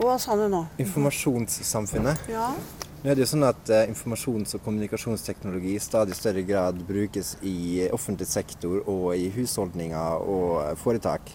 Hva 0.00 0.16
sa 0.20 0.32
du 0.36 0.46
nå? 0.52 0.62
Informasjonssamfunnet. 0.80 2.24
Ja. 2.32 2.54
Nå 3.06 3.12
er 3.12 3.20
det 3.20 3.22
jo 3.22 3.36
sånn 3.36 3.46
at 3.46 3.68
eh, 3.70 3.84
Informasjons- 3.86 4.56
og 4.56 4.64
kommunikasjonsteknologi 4.64 5.76
i 5.76 5.82
stadig 5.84 6.16
større 6.18 6.42
grad 6.42 6.80
brukes 6.88 7.36
i 7.46 7.84
offentlig 7.94 8.26
sektor 8.26 8.80
og 8.90 9.12
i 9.14 9.28
husholdninger 9.30 10.24
og 10.26 10.48
eh, 10.64 10.72
foretak. 10.80 11.30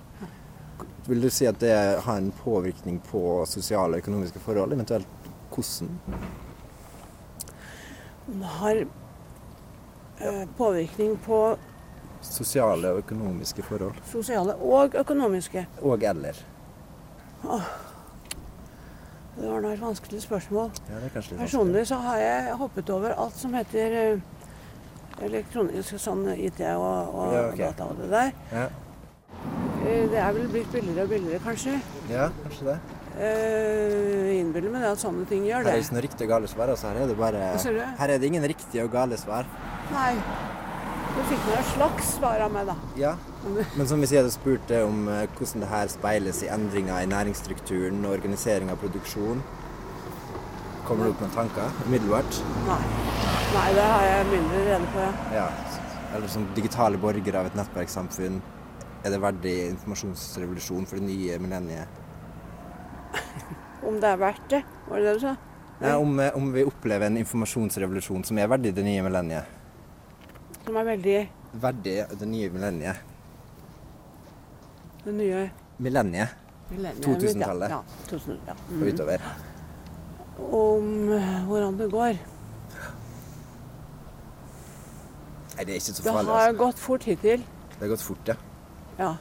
Vil 1.05 1.23
du 1.23 1.29
si 1.31 1.47
at 1.47 1.61
det 1.63 1.71
har 2.03 2.17
en 2.19 2.27
påvirkning 2.41 2.97
på 3.07 3.21
sosiale 3.47 3.95
og 3.95 4.03
økonomiske 4.03 4.41
forhold? 4.43 4.75
Eventuelt 4.75 5.29
hvordan? 5.55 5.93
Det 8.27 8.51
har 8.57 8.81
eh, 8.83 10.43
påvirkning 10.57 11.15
på 11.23 11.39
Sosiale 12.19 12.91
og 12.91 12.99
økonomiske 13.05 13.63
forhold. 13.69 14.03
sosiale 14.11 14.57
og 14.59 14.99
økonomiske. 15.05 15.63
Og 15.79 16.03
eller. 16.03 16.43
Det 19.37 19.47
var 19.47 19.61
da 19.63 19.71
et 19.73 19.81
vanskelig 19.81 20.21
spørsmål. 20.25 20.71
Ja, 20.89 20.99
det 20.99 21.09
er 21.15 21.37
Personlig 21.39 21.85
så 21.87 21.97
har 22.03 22.17
jeg 22.19 22.55
hoppet 22.59 22.89
over 22.93 23.13
alt 23.15 23.35
som 23.39 23.53
heter 23.55 23.95
eh, 24.01 24.19
elektronisk 25.23 25.97
sånn 26.01 26.25
IT 26.35 26.59
og, 26.75 27.15
og 27.15 27.33
Ja, 27.35 27.43
okay. 27.47 27.57
data 27.69 27.87
og 27.91 28.01
det 28.01 28.09
der. 28.11 28.31
Ja. 28.51 28.65
Eh, 29.85 30.09
Det 30.11 30.19
er 30.19 30.33
vel 30.35 30.49
blitt 30.51 30.71
billigere 30.73 31.03
og 31.07 31.09
billigere, 31.09 31.39
kanskje. 31.45 31.77
ja, 32.11 32.27
kanskje 32.43 32.65
det. 32.73 32.79
Uh, 33.11 34.29
Innbiller 34.39 34.71
meg 34.71 34.81
det 34.85 34.91
at 34.93 35.01
sånne 35.01 35.25
ting 35.27 35.43
gjør 35.43 35.65
Her 35.65 35.73
er 35.73 35.75
det. 35.75 35.83
ikke 35.83 35.95
noe 35.97 36.03
riktig 36.05 36.25
og 36.25 36.29
gale 36.31 36.47
svar. 36.47 36.69
Altså. 36.71 36.87
Her 36.87 37.01
er 37.03 37.09
det 37.09 37.17
bare? 37.19 37.41
Her 37.99 38.13
er 38.13 38.17
det 38.21 38.27
ingen 38.29 38.45
riktige 38.47 38.85
og 38.85 38.91
gale 38.93 39.17
svar. 39.19 39.49
Nei. 39.91 40.13
Du 41.11 41.19
fikk 41.27 41.43
nå 41.49 41.57
et 41.59 41.71
slags 41.73 42.13
svar 42.15 42.39
av 42.45 42.53
meg, 42.55 42.69
da. 42.71 42.75
Ja, 42.97 43.11
men 43.49 43.87
som 43.89 44.01
hvis 44.01 44.11
jeg 44.13 44.21
hadde 44.21 44.33
spurt 44.33 44.67
deg 44.69 44.85
om 44.85 45.07
eh, 45.09 45.25
hvordan 45.37 45.63
det 45.63 45.69
her 45.71 45.89
speiles 45.89 46.43
i 46.45 46.49
endringer 46.53 47.01
i 47.01 47.09
næringsstrukturen 47.09 48.03
og 48.05 48.13
organisering 48.19 48.69
av 48.69 48.77
produksjon, 48.81 49.41
kommer 50.85 51.07
du 51.07 51.13
opp 51.15 51.23
med 51.23 51.33
tanker 51.33 51.81
umiddelbart? 51.87 52.41
Nei. 52.67 52.81
Nei, 53.51 53.67
det 53.75 53.87
har 53.87 54.05
jeg 54.07 54.27
mindre 54.29 54.63
rede 54.67 54.89
på, 54.93 55.03
ja. 55.03 55.41
Ja. 55.41 55.47
Eller 56.15 56.31
som 56.31 56.45
digitale 56.55 56.99
borgere 57.01 57.41
av 57.41 57.49
et 57.49 57.57
nettverkssamfunn, 57.57 58.41
er 59.01 59.13
det 59.13 59.21
verdig 59.23 59.55
informasjonsrevolusjon 59.71 60.85
for 60.87 61.01
det 61.01 61.07
nye 61.09 61.39
millenniet? 61.41 61.99
Om 63.87 63.97
det 63.99 64.11
er 64.11 64.21
verdt 64.21 64.49
det, 64.53 64.61
var 64.87 65.01
det 65.01 65.09
det 65.09 65.17
du 65.17 65.25
sa? 65.25 65.37
Nei, 65.81 65.95
om, 65.97 66.19
eh, 66.21 66.35
om 66.37 66.51
vi 66.53 66.61
opplever 66.67 67.09
en 67.09 67.17
informasjonsrevolusjon 67.17 68.27
som 68.27 68.37
er 68.37 68.49
verdig 68.51 68.75
det 68.77 68.85
nye 68.85 69.01
millenniet? 69.01 69.57
Som 70.61 70.77
er 70.77 70.91
veldig 70.93 71.21
Verdig 71.61 71.95
det 72.19 72.27
nye 72.29 72.51
millenniet? 72.53 73.10
Det 75.05 75.13
nye 75.17 75.49
Millenniet 75.81 76.37
millenniet. 76.71 77.03
2000-tallet. 77.05 77.69
Ja, 77.69 77.81
2000, 78.07 78.37
ja. 78.47 78.53
og 78.53 78.71
Mm. 78.71 78.83
utover. 78.87 79.23
Om 80.39 80.85
hvordan 81.47 81.77
det 81.79 81.87
går. 81.91 82.13
Nei, 85.57 85.65
det 85.65 85.73
er 85.73 85.79
ikke 85.81 85.85
så 85.93 86.03
Det 86.03 86.13
farlig. 86.13 86.29
har 86.31 86.47
Altså. 86.47 86.57
gått 86.65 86.79
fort 86.79 87.03
hittil. 87.03 87.43
Det 87.73 87.79
har 87.81 87.87
gått 87.87 88.01
fort, 88.01 88.27
ja. 88.27 88.35
Ja. 88.99 89.15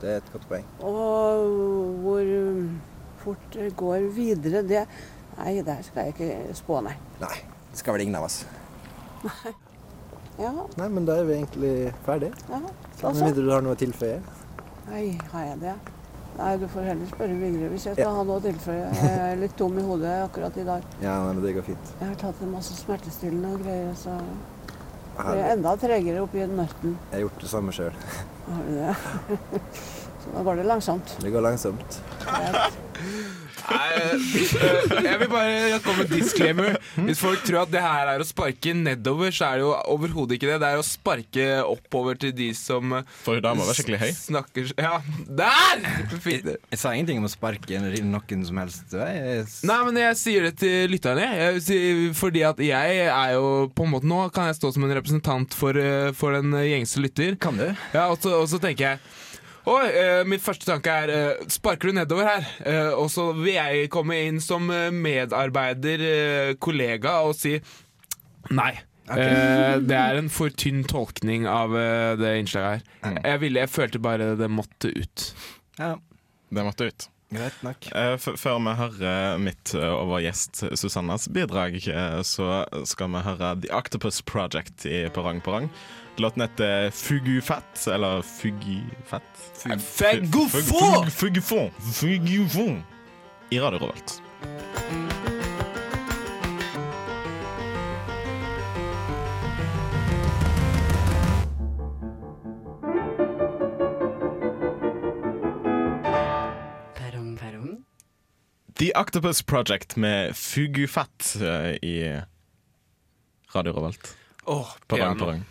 Det 0.00 0.08
er 0.10 0.16
et 0.16 0.32
godt 0.32 0.48
poeng. 0.48 0.64
Og 0.80 2.00
hvor 2.02 2.20
um, 2.20 2.80
fort 3.18 3.50
det 3.52 3.76
går 3.76 4.08
videre, 4.14 4.62
det 4.68 4.86
Nei, 5.38 5.62
der 5.66 5.82
skal 5.82 6.04
jeg 6.04 6.14
ikke 6.14 6.54
spå, 6.54 6.80
nei. 6.80 6.94
Nei, 7.20 7.36
det 7.70 7.78
skal 7.78 7.92
vel 7.96 8.02
ingen 8.02 8.14
av 8.14 8.24
oss. 8.24 8.46
Nei. 9.24 9.52
Ja, 10.38 10.50
Nei, 10.76 10.88
men 10.88 11.04
da 11.06 11.12
er 11.20 11.24
vi 11.28 11.32
egentlig 11.34 11.92
ferdig. 12.04 12.32
ja. 12.50 12.58
Med 12.58 12.70
Altså. 13.04 13.24
mindre 13.24 13.42
du 13.44 13.50
har 13.52 13.60
noe 13.62 13.74
å 13.76 13.78
tilføye. 13.78 14.16
Nei, 14.90 15.04
har 15.32 15.44
jeg 15.48 15.60
det? 15.62 15.74
Nei, 16.34 16.48
du 16.58 16.64
får 16.68 16.88
heller 16.88 17.06
spørre 17.12 17.36
Vigre 17.38 17.68
hvis 17.70 17.84
jeg 17.86 17.94
skal 17.96 18.16
ha 18.16 18.22
noe 18.26 18.40
å 18.40 18.42
tilføye. 18.42 18.88
Jeg 18.98 19.20
er 19.30 19.36
litt 19.38 19.54
tom 19.58 19.76
i 19.78 19.84
hodet 19.86 20.14
akkurat 20.24 20.56
i 20.58 20.64
dag. 20.66 20.88
Ja, 21.04 21.14
nei, 21.22 21.34
men 21.36 21.44
det 21.44 21.54
går 21.56 21.66
fint. 21.70 21.92
Jeg 22.00 22.08
har 22.10 22.16
tatt 22.20 22.42
en 22.42 22.52
masse 22.56 22.74
smertestillende 22.80 23.52
og 23.54 23.62
greier, 23.64 23.94
så 23.98 24.16
Det 25.14 25.26
blir 25.28 25.40
jeg 25.40 25.56
enda 25.58 25.76
tregere 25.78 26.24
oppi 26.26 26.46
nøtten. 26.50 26.96
jeg 27.10 27.14
har 27.14 27.22
gjort 27.28 27.44
det 27.44 27.50
samme 27.52 27.74
sjøl. 27.76 28.00
Har 28.48 28.64
du 28.66 28.72
det? 28.80 28.96
Så 30.24 30.30
da 30.32 30.40
går 30.46 30.56
det 30.56 30.64
langsomt. 30.64 31.10
Det 31.20 31.30
går 31.34 31.42
langsomt. 31.44 31.98
Nei, 33.64 33.88
øh, 33.96 35.04
jeg 35.04 35.18
vil 35.20 35.30
bare 35.32 35.78
komme 35.84 36.04
med 36.04 36.10
disclaimer. 36.12 36.76
Hvis 37.06 37.20
folk 37.22 37.44
tror 37.46 37.62
at 37.64 37.72
det 37.72 37.82
her 37.84 38.10
er 38.12 38.22
å 38.22 38.26
sparke 38.28 38.74
nedover, 38.76 39.32
så 39.34 39.48
er 39.48 39.60
det 39.60 39.64
jo 39.64 39.72
overhodet 39.94 40.36
ikke 40.36 40.50
det. 40.50 40.58
Det 40.62 40.70
er 40.70 40.80
å 40.80 40.86
sparke 40.86 41.46
oppover 41.64 42.18
til 42.20 42.34
de 42.36 42.50
som 42.58 42.92
øh, 43.00 43.08
For 43.24 43.40
da 43.44 43.54
må 43.56 43.66
være 43.66 43.78
skikkelig 43.78 44.02
høy. 44.02 44.12
snakker 44.18 44.72
Ja, 44.76 44.98
der! 45.40 45.84
Fint. 46.24 46.50
Jeg 46.52 46.80
sa 46.80 46.92
ingenting 46.94 47.22
om 47.22 47.28
å 47.28 47.32
sparke 47.32 47.80
noen 47.80 48.44
som 48.46 48.60
helst 48.60 48.94
vei. 48.94 49.12
Nei, 49.68 49.80
men 49.88 50.00
jeg 50.02 50.20
sier 50.20 50.48
det 50.48 50.54
til 50.62 50.92
lytterne. 50.92 51.26
Jeg 51.40 52.12
fordi 52.18 52.44
at 52.46 52.60
jeg 52.62 53.04
er 53.08 53.34
jo 53.36 53.68
på 53.74 53.86
en 53.86 53.92
måte 53.94 54.02
Nå 54.04 54.26
kan 54.34 54.50
jeg 54.50 54.58
stå 54.58 54.68
som 54.74 54.84
en 54.84 54.92
representant 54.92 55.54
for, 55.56 55.78
for 56.18 56.36
den 56.36 56.52
gjengse 56.68 57.00
lytter. 57.00 57.38
Kan 57.40 57.56
du? 57.60 57.66
Ja, 57.94 58.10
og 58.12 58.18
så, 58.20 58.34
og 58.42 58.48
så 58.50 58.60
tenker 58.62 58.92
jeg 58.92 59.13
Oi, 59.64 59.84
eh, 59.96 60.22
Mitt 60.28 60.42
første 60.44 60.66
tanke 60.68 60.92
er 60.92 61.10
eh, 61.12 61.44
Sparker 61.52 61.88
du 61.88 61.96
nedover 61.96 62.26
her? 62.28 62.48
Eh, 62.68 62.90
og 63.00 63.08
så 63.12 63.30
vil 63.38 63.54
jeg 63.56 63.86
komme 63.92 64.18
inn 64.26 64.40
som 64.44 64.68
eh, 64.72 64.90
medarbeider, 64.92 66.04
eh, 66.04 66.50
kollega, 66.60 67.22
og 67.24 67.32
si 67.38 67.54
Nei. 68.52 68.74
Eh, 69.08 69.78
det 69.84 69.96
er 69.96 70.18
en 70.20 70.28
for 70.32 70.52
tynn 70.52 70.82
tolkning 70.88 71.46
av 71.48 71.72
det 72.20 72.34
innslaget 72.42 72.84
her. 73.04 73.16
Jeg, 73.24 73.40
ville, 73.40 73.62
jeg 73.64 73.72
følte 73.72 74.00
bare 74.04 74.30
det 74.36 74.50
måtte 74.52 74.92
ut. 74.92 75.24
Ja, 75.80 75.94
Det 76.54 76.64
måtte 76.64 76.90
ut. 76.92 77.08
Greit 77.36 77.60
nok. 77.66 77.88
Eh, 77.94 78.14
før 78.18 78.60
vi 78.62 78.74
hører 78.78 79.42
mitt 79.42 79.74
eh, 79.76 79.90
og 79.90 80.12
vår 80.12 80.24
gjest 80.26 80.64
Susannas 80.78 81.28
bidrag, 81.32 81.76
eh, 81.90 82.20
så 82.26 82.64
skal 82.88 83.12
vi 83.14 83.24
høre 83.26 83.52
The 83.64 83.72
Octopus 83.74 84.22
Project 84.22 84.86
i 84.88 85.04
Perrong 85.14 85.42
Perrong. 85.44 85.70
Låten 86.22 86.44
heter 86.44 86.90
Fugufat, 86.94 87.86
eller 87.90 88.22
Fugifat. 88.22 89.22
Fugufon! 89.82 91.10
Fugufon! 91.10 91.70
Fugufo! 91.92 92.68
I 93.50 93.60
Radio 93.60 93.78
Revolt. 93.78 94.20
The 108.84 108.92
Octopus 108.94 109.42
Project 109.42 109.96
med 109.96 110.36
Fugufat 110.36 111.36
eh, 111.40 111.88
i 111.88 112.20
Radio 113.52 113.72
Revolt. 113.72 114.16
Perrong, 114.44 114.64
piano. 114.88 115.18
perrong. 115.18 115.44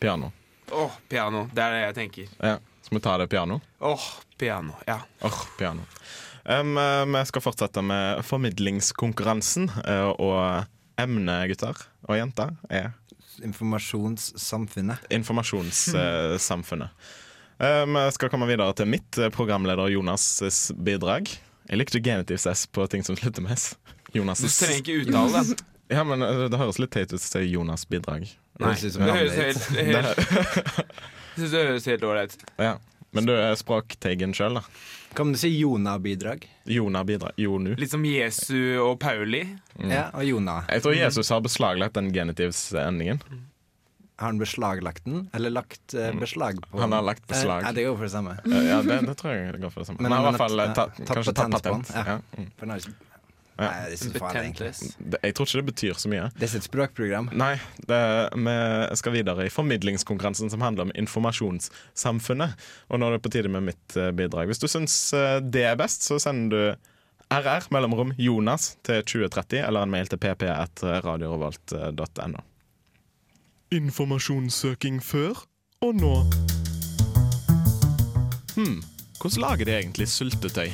Piano. 0.00 0.32
Åh, 0.70 0.90
piano. 1.08 1.48
Det 1.54 1.62
er 1.62 1.72
det 1.72 1.78
jeg 1.80 1.94
tenker. 1.96 2.34
Ja. 2.44 2.58
Skal 2.82 2.98
vi 2.98 3.00
ta 3.06 3.14
det 3.22 3.28
piano? 3.32 3.56
Åh, 3.80 4.04
piano. 4.36 4.74
Ja. 4.86 4.98
Åh, 5.24 5.38
piano. 5.58 5.86
Um, 6.44 6.76
eh, 6.76 7.06
vi 7.14 7.22
skal 7.30 7.44
fortsette 7.46 7.80
med 7.88 8.20
formidlingskonkurransen, 8.28 9.70
eh, 9.86 10.10
og 10.20 11.00
emnet, 11.00 11.48
gutter 11.54 11.80
og 12.04 12.20
jenter, 12.20 12.52
er 12.68 12.92
Informasjonssamfunnet. 13.48 15.08
informasjonssamfunnet. 15.10 16.92
Vi 17.64 18.06
skal 18.12 18.28
komme 18.28 18.46
videre 18.50 18.76
til 18.76 18.92
mitt 18.92 19.16
programleder 19.32 19.88
Jonas' 19.88 20.68
bidrag. 20.76 21.32
Jeg 21.68 21.80
likte 21.80 22.00
genitiv 22.04 22.40
S 22.50 22.66
på 22.66 22.86
ting 22.92 23.04
som 23.06 23.16
slutter 23.16 23.44
med 23.44 23.56
S. 23.56 23.74
Jonas' 24.14 24.44
Du 24.44 24.48
trenger 24.48 24.82
ikke 24.82 24.98
uttale 25.04 25.44
det. 25.50 25.60
Ja, 25.92 26.04
men 26.06 26.22
eh, 26.22 26.46
Det 26.52 26.58
høres 26.60 26.78
litt 26.80 26.92
teit 26.94 27.12
ut 27.12 27.20
å 27.20 27.22
si 27.22 27.44
Jonas' 27.50 27.86
bidrag. 27.88 28.26
Nei, 28.62 28.74
det 28.78 28.92
høres 28.94 29.34
helt, 29.34 29.64
helt 29.74 30.20
synes 31.34 31.50
det 31.56 31.62
høres 31.66 31.88
helt 31.90 32.04
ålreit 32.06 32.36
ut. 32.36 32.44
Ja. 32.62 32.76
Men 33.14 33.26
du 33.28 33.32
er 33.34 33.54
språkteigen 33.58 34.34
sjøl, 34.34 34.58
da. 34.58 34.62
Kan 35.14 35.30
du 35.30 35.38
si 35.38 35.48
Jonah-bidrag? 35.54 36.42
Jona 36.66 37.04
bidrag, 37.06 37.36
Jonu. 37.38 37.76
Litt 37.78 37.92
som 37.92 38.02
Jesu 38.06 38.74
og 38.82 38.96
Pauli. 39.02 39.44
Ja, 39.78 40.08
og 40.10 40.26
Jonah. 40.26 40.66
Jeg 40.66 40.82
tror 40.82 40.96
Jesus 40.98 41.30
har 41.30 41.42
beslaglagt 41.44 41.94
den 41.94 42.10
genitivsendingen. 42.14 43.22
Har 44.16 44.26
han 44.30 44.38
beslaglagt 44.38 45.02
den, 45.04 45.24
eller 45.34 45.50
lagt 45.50 45.94
eh, 45.98 46.12
beslag 46.14 46.60
på 46.70 46.78
Han 46.80 46.92
har 46.94 47.02
lagt 47.02 47.24
beslag. 47.26 47.62
Eh, 47.62 47.66
Nei, 47.66 47.72
det 47.74 47.84
går 47.88 47.96
for 47.98 48.04
det 48.06 48.12
samme. 48.14 48.36
Eh, 48.46 48.64
Ja, 48.68 48.76
det, 48.86 49.00
det 49.08 49.16
tror 49.18 49.32
jeg 49.34 49.52
det 49.56 49.60
går 49.64 49.70
for 49.74 49.80
det 49.82 49.86
samme. 49.88 49.98
Men 50.00 50.10
Men 50.10 50.12
han 50.12 50.24
har 50.24 50.28
i 50.28 50.30
hvert 50.36 50.44
fall 50.44 50.58
har 50.60 50.66
eh, 50.68 50.74
tatt- 50.78 51.00
kanskje 51.08 51.32
tatt 51.34 51.50
patent 51.50 51.64
patent. 51.64 51.90
ja. 51.94 52.02
Ja. 52.06 52.18
mm. 52.38 52.50
Nei, 52.68 52.78
egentlig. 54.34 54.72
Jeg 55.22 55.34
tror 55.34 55.46
ikke 55.46 55.60
det 55.60 55.66
betyr 55.68 55.94
så 56.02 56.08
mye. 56.10 56.24
Det 56.34 56.42
er 56.48 56.56
et 56.58 56.64
språkprogram. 56.66 57.28
Nei, 57.38 57.52
det, 57.86 58.00
vi 58.34 58.54
skal 58.98 59.12
videre 59.14 59.44
i 59.46 59.50
formidlingskonkurransen 59.54 60.50
som 60.50 60.60
handler 60.64 60.82
om 60.88 60.92
informasjonssamfunnet. 60.98 62.50
Og 62.90 62.98
nå 62.98 63.06
er 63.06 63.12
det 63.18 63.22
på 63.22 63.30
tide 63.34 63.48
med 63.54 63.62
mitt 63.70 63.88
bidrag. 64.18 64.46
Hvis 64.50 64.58
du 64.62 64.66
syns 64.70 64.96
det 65.54 65.62
er 65.70 65.76
best, 65.78 66.02
så 66.06 66.18
sender 66.22 66.50
du 66.50 66.74
RR 67.34 67.62
mellomrom 67.74 68.10
Jonas 68.18 68.74
til 68.86 69.02
2030, 69.06 69.62
eller 69.66 69.82
en 69.86 69.90
mail 69.94 70.06
til 70.10 70.18
pp1radiorevolt.no. 70.22 72.40
Informasjonssøking 73.72 75.02
før 75.02 75.44
og 75.80 75.94
nå. 75.94 76.24
Hm, 78.56 78.82
hvordan 79.20 79.40
lager 79.40 79.64
de 79.64 79.78
egentlig 79.78 80.08
syltetøy? 80.08 80.68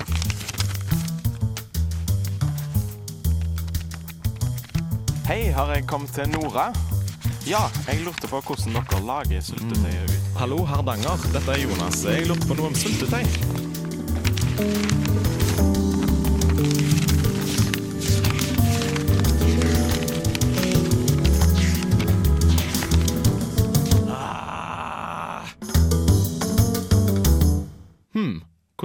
Hei, 5.26 5.42
har 5.54 5.74
jeg 5.74 5.86
kommet 5.86 6.10
til 6.10 6.28
Nora? 6.28 6.74
Ja, 7.46 7.62
jeg 7.86 8.02
lurte 8.04 8.28
på 8.28 8.40
hvordan 8.40 8.74
dere 8.74 9.02
lager 9.06 9.40
syltetøy. 9.40 10.02
Mm. 10.02 10.36
Hallo, 10.36 10.64
Hardanger. 10.64 11.30
Dette 11.32 11.50
er 11.50 11.62
Jonas. 11.62 12.04
Jeg 12.04 12.26
lurte 12.26 12.50
på 12.50 12.58
noe 12.58 12.72
om 12.72 12.74
syltetøy. 12.74 13.24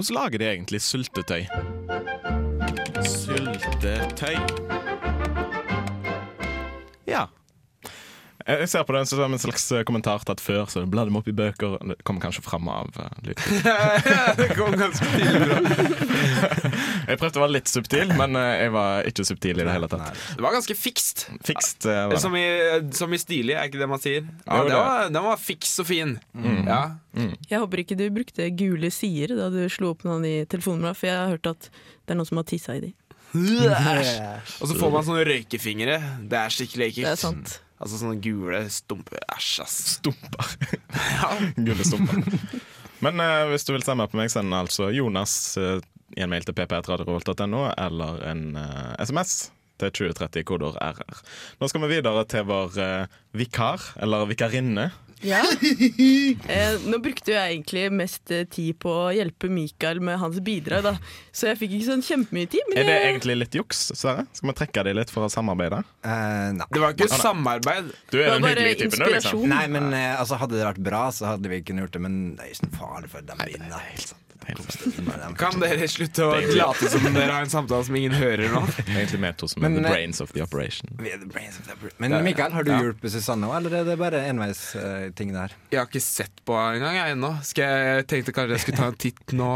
Hvordan 0.05 0.13
lager 0.13 0.37
de 0.37 0.45
egentlig 0.45 0.81
syltetøy? 0.81 1.43
Syltetøy. 3.05 4.64
Jeg 8.45 8.69
ser 8.69 8.83
på 8.85 8.93
det 8.93 9.01
som 9.09 9.33
en 9.33 9.41
slags 9.41 9.63
eh, 9.73 9.81
kommentar 9.87 10.21
tatt 10.27 10.41
før 10.43 10.67
så 10.69 10.83
bladde 10.85 11.09
dem 11.09 11.17
opp 11.17 11.29
i 11.29 11.33
bøker. 11.33 11.79
Det 11.89 11.95
kommer 12.05 12.21
kanskje 12.21 12.43
fram 12.45 12.67
av 12.69 12.91
uh, 12.93 13.07
lyd. 13.25 13.41
det 14.39 14.49
kom 14.53 14.75
ganske 14.77 15.07
tidlig. 15.15 15.95
Jeg 17.09 17.19
prøvde 17.21 17.39
å 17.39 17.43
være 17.43 17.55
litt 17.55 17.69
subtil, 17.69 18.11
men 18.17 18.37
eh, 18.39 18.63
jeg 18.63 18.71
var 18.73 19.07
ikke 19.09 19.25
subtil 19.27 19.59
i 19.61 19.65
det 19.65 19.73
hele 19.73 19.87
tatt. 19.89 20.21
Det 20.37 20.41
var 20.41 20.55
ganske 20.55 20.75
fikst. 20.77 21.25
Fikst 21.45 21.85
eh, 21.89 21.99
var 22.07 22.15
det. 22.15 22.21
Som 22.23 22.37
i, 22.37 22.45
som 22.97 23.13
i 23.13 23.19
stilig, 23.21 23.53
er 23.53 23.69
ikke 23.69 23.81
det 23.81 23.89
man 23.91 24.01
sier? 24.01 24.25
Ja, 24.45 24.57
Jo, 24.57 24.69
det 24.69 24.79
var, 24.79 25.09
Den 25.13 25.27
var 25.27 25.41
fiks 25.41 25.75
og 25.83 25.89
fin. 25.89 26.15
Ja. 26.65 26.79
Jeg 27.49 27.61
håper 27.61 27.83
ikke 27.83 27.97
du 27.99 28.07
brukte 28.13 28.49
gule 28.57 28.89
sider 28.93 29.35
da 29.37 29.51
du 29.53 29.61
slo 29.71 29.93
opp 29.93 30.05
noen 30.07 30.25
i 30.27 30.35
telefonen, 30.49 30.97
for 30.97 31.09
jeg 31.11 31.17
har 31.17 31.35
hørt 31.35 31.51
at 31.53 31.69
det 31.69 32.15
er 32.15 32.19
noen 32.19 32.29
som 32.29 32.41
har 32.41 32.49
tissa 32.49 32.77
i 32.77 32.87
de. 32.87 32.93
Og 34.61 34.69
så 34.69 34.73
får 34.77 34.91
man 34.93 35.05
sånne 35.05 35.27
røykefingre. 35.27 36.01
Det 36.25 36.41
er 36.41 36.57
skikkelig 36.57 36.91
ekkelt. 36.91 37.05
Det 37.05 37.13
er 37.13 37.21
sant. 37.21 37.59
Altså 37.79 37.99
sånne 37.99 38.21
gule 38.23 38.61
stumper. 38.71 39.19
Æsj, 39.35 39.51
ass. 39.65 39.75
Stumper. 39.97 40.53
Gule 41.67 41.85
stumper. 41.87 42.23
Men 43.03 43.19
eh, 43.19 43.49
hvis 43.51 43.67
du 43.67 43.73
vil 43.75 43.83
stemme 43.83 44.07
på 44.07 44.19
meg, 44.19 44.31
send 44.31 44.55
altså 44.55 44.87
Jonas 44.95 45.35
eh, 45.59 45.83
i 46.15 46.23
en 46.23 46.31
mail 46.31 46.45
til 46.47 46.55
pp1radiorevolt.no 46.55 47.65
eller 47.73 48.23
en 48.31 48.45
eh, 48.61 48.95
SMS 49.03 49.35
til 49.81 49.91
2030 49.91 50.45
kodord 50.47 50.77
RR. 50.79 51.23
Nå 51.59 51.67
skal 51.67 51.83
vi 51.83 51.91
videre 51.97 52.23
til 52.31 52.45
vår 52.47 52.77
eh, 52.79 53.17
vikar, 53.35 53.83
eller 53.99 54.29
vikarinne. 54.29 54.89
Ja. 55.25 55.41
Eh, 56.55 56.75
nå 56.85 56.97
brukte 57.01 57.31
jo 57.31 57.35
jeg 57.35 57.55
egentlig 57.55 57.83
mest 57.95 58.31
eh, 58.33 58.43
tid 58.51 58.77
på 58.81 58.91
å 58.91 59.11
hjelpe 59.15 59.47
Mikael 59.51 59.99
med 60.03 60.19
hans 60.21 60.37
bidrag, 60.45 60.83
da. 60.85 60.93
Så 61.35 61.47
jeg 61.49 61.59
fikk 61.59 61.75
ikke 61.77 61.87
sånn 61.89 62.03
kjempemye 62.05 62.49
tid. 62.51 62.65
Men 62.69 62.77
Er 62.81 62.87
det 62.87 62.95
jeg- 62.95 63.07
egentlig 63.13 63.37
litt 63.39 63.57
juks, 63.57 63.81
Sverre? 63.97 64.25
Skal 64.33 64.49
vi 64.51 64.55
trekke 64.59 64.83
deg 64.87 64.97
litt 64.99 65.13
for 65.13 65.25
å 65.27 65.31
samarbeide? 65.31 65.81
Uh, 66.05 66.51
nei. 66.59 66.67
Det 66.71 66.83
var 66.83 66.93
ikke 66.95 67.09
samarbeid. 67.11 67.89
Du 68.11 68.19
er 68.21 68.35
den 68.35 68.45
hyggelige 68.49 68.77
typen, 68.85 69.07
liksom. 69.15 69.47
Nei, 69.51 69.65
men 69.71 69.89
eh, 69.93 70.13
altså, 70.19 70.37
hadde 70.41 70.59
det 70.59 70.67
vært 70.67 70.83
bra, 70.85 71.07
så 71.15 71.33
hadde 71.33 71.49
vi 71.51 71.61
ikke 71.63 71.77
gjort 71.79 71.97
det. 71.97 72.03
Men 72.05 72.21
det 72.35 72.45
er 72.45 72.53
ikke 72.53 72.69
noe 72.69 72.77
farlig 72.79 73.11
for 73.15 73.25
dem 73.31 73.43
vinner. 73.45 74.15
Kan 75.39 75.59
dere 75.61 75.87
slutte 75.89 76.25
å 76.25 76.35
late 76.55 76.89
som 76.91 77.05
dere 77.15 77.31
har 77.33 77.45
en 77.45 77.51
samtale 77.51 77.85
som 77.87 77.95
ingen 77.97 78.13
hører 78.15 78.51
nå? 78.53 78.61
Egentlig 78.87 79.19
mer 79.23 79.35
to 79.37 79.49
som 79.51 79.63
Men, 79.63 79.77
the 79.79 79.83
eh, 79.85 79.91
brains 79.91 80.21
of 80.21 80.31
the 80.35 80.43
operation. 80.45 80.89
The 80.99 81.15
of 81.15 81.23
the 81.23 81.73
operation. 81.73 81.95
Men 82.03 82.17
Mikael, 82.25 82.51
har 82.53 82.63
du 82.63 82.71
Ja. 82.71 82.79
hjulpet 82.83 83.11
Susanne 83.13 83.47
òg, 83.49 83.57
eller 83.59 83.79
er 83.81 83.87
det 83.87 83.97
bare 83.99 84.21
enveisting 84.29 85.33
der? 85.35 85.55
Jeg 85.71 85.79
har 85.81 85.89
ikke 85.89 86.01
sett 86.03 86.43
på 86.45 86.55
henne 86.57 86.77
engang 86.81 86.97
jeg 86.99 87.15
ennå. 87.17 87.31
Jeg, 87.55 87.85
jeg 87.95 88.07
tenkte 88.11 88.35
kanskje 88.35 88.57
jeg 88.57 88.63
skulle 88.65 88.81
ta 88.81 88.89
en 88.91 88.99
titt 89.05 89.35
nå. 89.37 89.51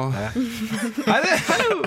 Nei, 1.10 1.20
det, 1.26 1.36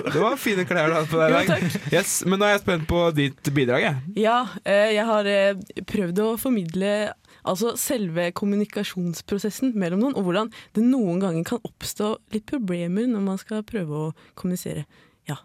det 0.09 0.21
var 0.23 0.37
fine 0.41 0.65
klær 0.69 0.91
du 0.91 0.97
hadde 0.99 1.11
på 1.11 1.19
deg 1.21 1.33
i 1.33 1.49
dag. 1.51 1.79
Yes, 1.93 2.19
men 2.27 2.39
nå 2.41 2.47
er 2.47 2.55
jeg 2.57 2.63
spent 2.65 2.87
på 2.89 3.03
ditt 3.17 3.53
bidrag. 3.55 3.87
Jeg. 3.87 4.23
Ja, 4.23 4.37
eh, 4.63 4.93
jeg 4.95 5.05
har 5.09 5.29
eh, 5.29 5.83
prøvd 5.89 6.23
å 6.23 6.29
formidle 6.41 6.93
altså 7.43 7.73
selve 7.79 8.29
kommunikasjonsprosessen 8.35 9.73
mellom 9.79 10.03
noen, 10.03 10.15
og 10.17 10.27
hvordan 10.27 10.51
det 10.75 10.85
noen 10.85 11.21
ganger 11.23 11.43
kan 11.47 11.63
oppstå 11.67 12.15
litt 12.35 12.47
problemer 12.49 13.07
når 13.09 13.27
man 13.27 13.41
skal 13.41 13.65
prøve 13.67 14.07
å 14.07 14.13
kommunisere. 14.39 14.85
Ja. 15.29 15.41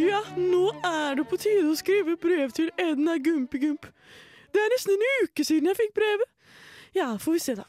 Ja, 0.00 0.22
nå 0.36 0.66
er 0.82 1.16
det 1.18 1.28
på 1.28 1.38
tide 1.38 1.68
å 1.70 1.78
skrive 1.78 2.16
brev 2.20 2.52
til 2.56 2.70
Edna 2.80 3.18
Gumpegump. 3.22 3.86
Det 4.52 4.60
er 4.60 4.72
nesten 4.72 4.96
en 4.96 5.26
uke 5.26 5.44
siden 5.46 5.68
jeg 5.70 5.78
fikk 5.78 5.94
brevet. 5.96 6.30
Ja, 6.96 7.14
får 7.20 7.36
vi 7.36 7.42
se 7.44 7.54
da. 7.60 7.66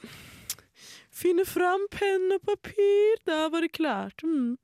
Finne 1.14 1.46
fram 1.46 1.86
penn 1.94 2.32
og 2.34 2.42
papir, 2.48 3.20
da 3.28 3.46
var 3.54 3.64
det 3.64 3.76
klart. 3.76 4.24
Mm. 4.26 4.58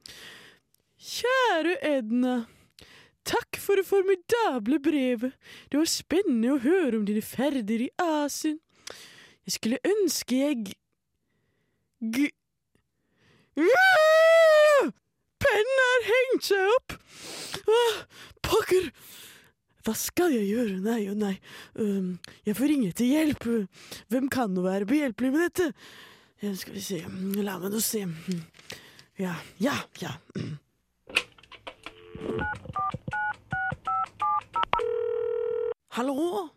Kjære 0.99 1.77
Edna. 1.85 2.33
Takk 3.27 3.59
for 3.61 3.79
det 3.79 3.85
formidable 3.87 4.79
brevet. 4.83 5.35
Det 5.71 5.79
var 5.79 5.87
spennende 5.89 6.55
å 6.55 6.63
høre 6.63 6.99
om 6.99 7.05
dine 7.07 7.23
ferder 7.23 7.85
i 7.85 7.89
Asien. 8.01 8.59
Jeg 9.47 9.55
skulle 9.55 9.79
ønske 9.87 10.41
jeg 10.41 10.75
g... 12.03 12.27
Ah! 13.59 14.91
Pennen 15.39 15.81
har 15.83 16.05
hengt 16.09 16.47
seg 16.49 16.75
opp! 16.75 16.95
Ah, 17.63 17.97
Pokker! 18.43 18.91
Hva 19.87 19.95
skal 19.95 20.35
jeg 20.35 20.49
gjøre? 20.51 20.77
Nei 20.83 21.01
og 21.09 21.19
nei. 21.21 21.33
Um, 21.79 22.17
jeg 22.45 22.57
får 22.59 22.71
ringe 22.73 22.91
til 22.99 23.13
hjelp. 23.13 23.47
Hvem 24.11 24.27
kan 24.31 24.51
nå 24.53 24.65
være 24.67 24.87
behjelpelig 24.89 25.31
med 25.33 25.45
dette? 25.47 25.69
Skal 26.59 26.75
vi 26.75 26.83
se. 26.83 26.99
La 27.39 27.55
meg 27.61 27.71
nå 27.71 27.79
se. 27.83 28.03
Ja, 29.19 29.37
ja, 29.63 29.79
ja. 30.03 30.13
Hallo? 35.99 36.47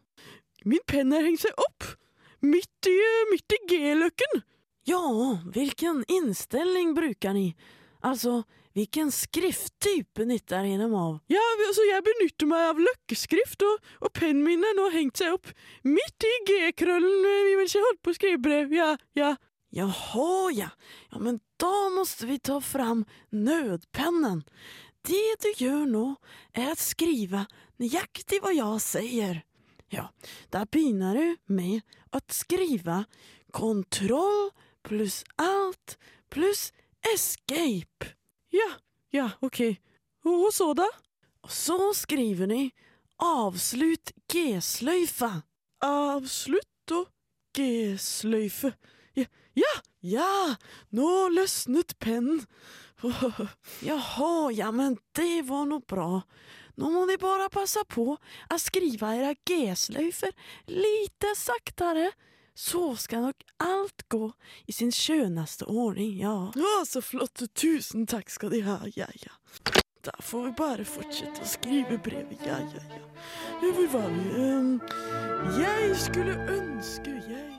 Min 0.65 0.83
penn 0.87 1.13
har 1.13 1.25
hengt 1.27 1.43
seg 1.43 1.59
opp. 1.59 1.87
Midt 2.43 2.89
i, 2.91 2.99
midt 3.31 3.55
i 3.57 3.59
G-løkken. 3.71 4.43
Ja, 4.87 5.03
hvilken 5.55 6.03
innstilling 6.11 6.93
bruker 6.95 7.35
ni? 7.35 7.53
Altså, 8.03 8.43
hvilken 8.75 9.13
skrifttype 9.15 10.27
nytter 10.27 10.67
gjennom 10.67 10.95
av? 10.99 11.15
Ja, 11.31 11.43
altså, 11.69 11.87
jeg 11.87 12.05
benytter 12.07 12.51
meg 12.51 12.67
av 12.73 12.83
løkkeskrift, 12.83 13.63
og, 13.67 13.95
og 14.03 14.13
pennen 14.19 14.43
min 14.47 14.67
har 14.67 14.75
nå 14.79 14.89
hengt 14.95 15.23
seg 15.23 15.37
opp 15.37 15.51
midt 15.87 16.27
i 16.27 16.35
G-krøllen 16.51 17.31
eh, 17.31 17.55
mens 17.61 17.77
jeg 17.77 17.87
holdt 17.87 18.03
på 18.03 18.15
å 18.15 18.19
skrive 18.19 18.43
brev. 18.43 18.75
Ja, 18.75 18.93
ja. 19.19 19.35
Jaha, 19.73 20.51
ja. 20.53 20.71
Ja, 21.13 21.19
men 21.23 21.39
da 21.63 21.75
måste 21.95 22.27
vi 22.29 22.39
ta 22.43 22.59
fram 22.61 23.07
nødpennen. 23.31 24.43
Det 25.03 25.37
du 25.43 25.49
gjør 25.59 25.87
nå, 25.91 26.05
er 26.55 26.73
å 26.73 26.79
skrive 26.79 27.47
nøyaktig 27.83 28.39
hva 28.43 28.53
jeg 28.55 28.83
sier. 28.85 29.41
Ja, 29.93 30.07
da 30.55 30.63
begynner 30.65 31.19
du 31.19 31.53
med 31.53 31.83
å 32.15 32.21
skrive 32.33 33.03
kontroll 33.53 34.53
pluss 34.87 35.21
alt 35.43 35.99
pluss 36.33 36.71
escape. 37.13 38.15
Ja, 38.55 38.71
ja, 39.13 39.31
ok. 39.45 39.75
Og 40.25 40.49
så 40.55 40.71
da? 40.79 40.89
Og 41.43 41.51
så 41.53 41.77
skriver 41.99 42.49
ni 42.49 42.63
avslutt 43.23 44.15
G-sløyfa. 44.33 45.43
Avslutt 45.83 46.95
og 46.95 47.11
G-sløyfe. 47.59 48.73
Ja, 49.19 49.27
ja, 49.59 49.75
ja, 50.01 50.31
nå 50.95 51.11
løsnet 51.35 51.99
pennen. 52.01 52.47
Jaha, 53.91 54.51
ja 54.53 54.71
men 54.73 54.99
det 55.19 55.43
var 55.49 55.67
nog 55.67 55.87
bra. 55.87 56.23
Nå 56.81 56.91
må 56.91 57.05
de 57.07 57.19
bare 57.21 57.51
passe 57.53 57.83
på 57.93 58.15
å 58.17 58.59
skrive 58.61 59.13
era 59.19 59.35
G-sløyfer 59.49 60.33
lite 60.73 61.35
saktere. 61.37 62.13
Så 62.55 62.97
skal 63.01 63.25
nok 63.27 63.45
alt 63.65 64.05
gå 64.13 64.27
i 64.69 64.75
sin 64.77 64.93
skjønneste 64.93 65.65
ordning, 65.73 66.19
ja. 66.21 66.35
Å, 66.53 66.73
så 66.85 67.01
flott. 67.05 67.47
Tusen 67.57 68.05
takk 68.09 68.29
skal 68.33 68.53
de 68.53 68.61
ha, 68.67 68.77
ja, 68.97 69.09
ja. 69.25 69.33
Da 70.03 70.13
får 70.21 70.45
vi 70.49 70.53
bare 70.59 70.85
fortsette 70.85 71.45
å 71.45 71.49
skrive 71.49 71.97
brevet, 72.03 72.45
ja, 72.45 72.59
ja. 72.61 72.83
Ja, 73.63 73.73
Hvor 73.73 73.89
var 73.95 74.11
vi? 74.11 74.29
Um, 74.37 74.77
jeg 75.57 75.97
skulle 76.03 76.37
ønske 76.51 77.17
jeg 77.31 77.52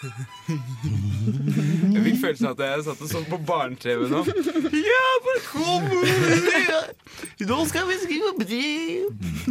Jeg 1.90 2.02
fikk 2.04 2.20
følelsen 2.22 2.46
av 2.48 2.52
at 2.56 2.60
jeg 2.64 2.84
satt 2.86 3.00
og 3.04 3.08
så 3.10 3.18
på 3.28 3.36
barne-TV 3.46 4.00
nå. 4.10 4.20
Ja, 4.80 5.08
velkommen! 5.26 6.04
Nå 7.50 7.58
skal 7.68 7.84
vi 7.90 7.96
skrive 8.00 8.30
brev! 8.38 9.04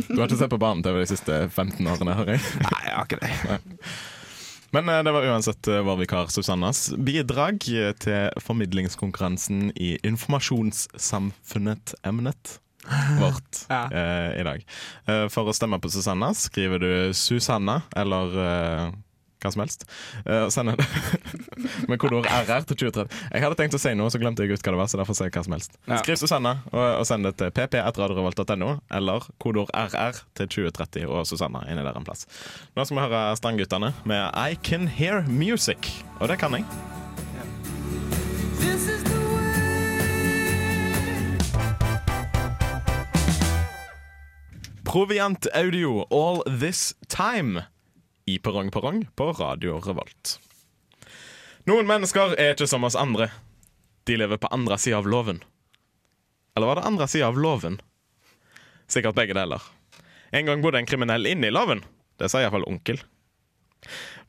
Du 0.08 0.16
har 0.18 0.26
ikke 0.26 0.40
sett 0.42 0.50
på 0.54 0.58
barne-TV 0.62 0.96
de 1.04 1.08
siste 1.12 1.34
15 1.54 1.88
årene, 1.94 2.14
har 2.22 2.28
jeg. 2.34 2.40
Nei, 2.66 2.82
jeg 2.88 2.94
har 2.96 3.06
ikke 3.06 3.22
det. 3.22 3.32
Men 4.76 4.84
eh, 4.94 5.02
det 5.06 5.12
var 5.16 5.24
uansett 5.32 5.64
eh, 5.70 5.84
vår 5.86 5.98
vikar 6.04 6.26
Susannas 6.34 6.80
bidrag 6.98 7.56
eh, 7.74 7.94
til 8.02 8.22
formidlingskonkurransen 8.46 9.60
i 9.82 9.90
informasjonssamfunnet-emnet 10.06 12.44
vårt 13.20 13.54
Ja. 13.70 13.84
eh, 13.92 14.40
i 14.42 14.44
dag. 14.46 14.60
Eh, 15.10 15.26
for 15.34 15.44
å 15.50 15.54
stemme 15.58 15.80
på 15.82 15.90
Susanna 15.94 16.30
skriver 16.38 16.78
du 16.82 16.92
Susanna 17.18 17.82
eller 17.98 18.26
eh, 18.46 18.88
hva 19.40 19.52
som 19.54 19.64
helst. 19.64 19.86
Uh, 20.26 20.48
sender 20.54 20.80
det 20.80 20.88
med 21.92 22.00
kodeord 22.02 22.28
RR 22.28 22.68
til 22.70 22.82
2030. 22.86 23.24
Jeg 23.34 23.46
hadde 23.46 23.60
tenkt 23.60 23.78
å 23.78 23.82
si 23.82 23.94
noe, 23.98 24.12
så 24.12 24.22
glemte 24.22 24.46
jeg 24.46 24.56
ut 24.56 24.64
hva 24.66 24.76
det 24.76 24.82
var. 24.82 24.92
Så 24.92 25.00
derfor 25.02 25.18
sier 25.18 25.30
jeg 25.30 25.38
hva 25.38 25.46
som 25.48 25.56
helst. 25.56 25.80
Ja. 25.86 26.02
Skriv 26.04 26.20
Susanne, 26.22 26.56
og, 26.74 26.86
og 27.00 27.08
send 27.10 27.28
det 27.28 27.36
til 27.40 27.54
pp1radiorevolt.no 27.56 28.76
eller 29.00 29.30
kodeord 29.42 29.74
RR 29.74 30.22
til 30.40 30.52
2030 30.60 31.08
og 31.10 31.26
Susanne 31.30 31.64
inni 31.70 31.86
der 31.86 31.98
en 31.98 32.08
plass. 32.08 32.28
Nå 32.76 32.86
skal 32.86 33.00
vi 33.00 33.08
høre 33.08 33.26
Strandguttene 33.40 33.94
med 34.10 34.30
I 34.36 34.60
Can 34.64 34.88
Hear 34.92 35.26
Music. 35.28 35.92
Og 36.20 36.32
det 36.32 36.40
kan 36.42 36.56
jeg. 36.58 36.68
Proviant 44.90 45.46
Audio 45.54 46.08
All 46.10 46.42
This 46.48 46.96
Time 47.08 47.62
i 48.30 48.38
Perrong 48.40 48.70
Perrong 48.72 49.08
på 49.16 49.32
Radio 49.32 49.80
Revolt. 49.82 50.38
Noen 51.66 51.88
mennesker 51.90 52.36
er 52.38 52.54
ikke 52.54 52.68
som 52.70 52.86
oss 52.86 52.98
andre. 52.98 53.32
De 54.06 54.18
lever 54.20 54.38
på 54.42 54.52
andre 54.54 54.78
sida 54.82 55.00
av 55.02 55.10
loven. 55.10 55.42
Eller 56.58 56.70
var 56.70 56.80
det 56.80 56.88
andre 56.90 57.08
sida 57.10 57.30
av 57.30 57.40
loven? 57.42 57.80
Sikkert 58.90 59.18
begge 59.18 59.38
deler. 59.38 59.64
En 60.30 60.46
gang 60.46 60.62
bodde 60.62 60.82
en 60.82 60.90
kriminell 60.90 61.26
inne 61.30 61.50
i 61.50 61.54
loven. 61.54 61.82
Det 62.22 62.30
sa 62.30 62.42
iallfall 62.44 62.68
onkel. 62.70 63.02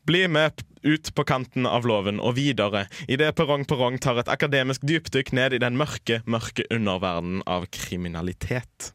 Bli 0.08 0.24
med 0.28 0.64
ut 0.82 1.12
på 1.14 1.24
kanten 1.28 1.68
av 1.68 1.84
loven 1.84 2.22
og 2.24 2.38
videre 2.38 2.86
idet 3.04 3.34
Perrong 3.36 3.66
Perrong 3.68 3.98
tar 4.00 4.22
et 4.22 4.32
akademisk 4.32 4.86
dypdykk 4.88 5.34
ned 5.36 5.56
i 5.56 5.60
den 5.60 5.76
mørke, 5.76 6.22
mørke 6.24 6.64
underverdenen 6.72 7.44
av 7.44 7.68
kriminalitet. 7.74 8.94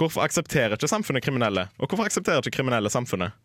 Hvorfor 0.00 0.24
aksepterer 0.24 0.78
ikke 0.78 0.88
samfunnet 0.88 1.26
kriminelle, 1.26 1.68
og 1.76 1.90
hvorfor 1.90 2.08
aksepterer 2.08 2.40
ikke 2.40 2.56
kriminelle 2.56 2.92
samfunnet? 2.92 3.36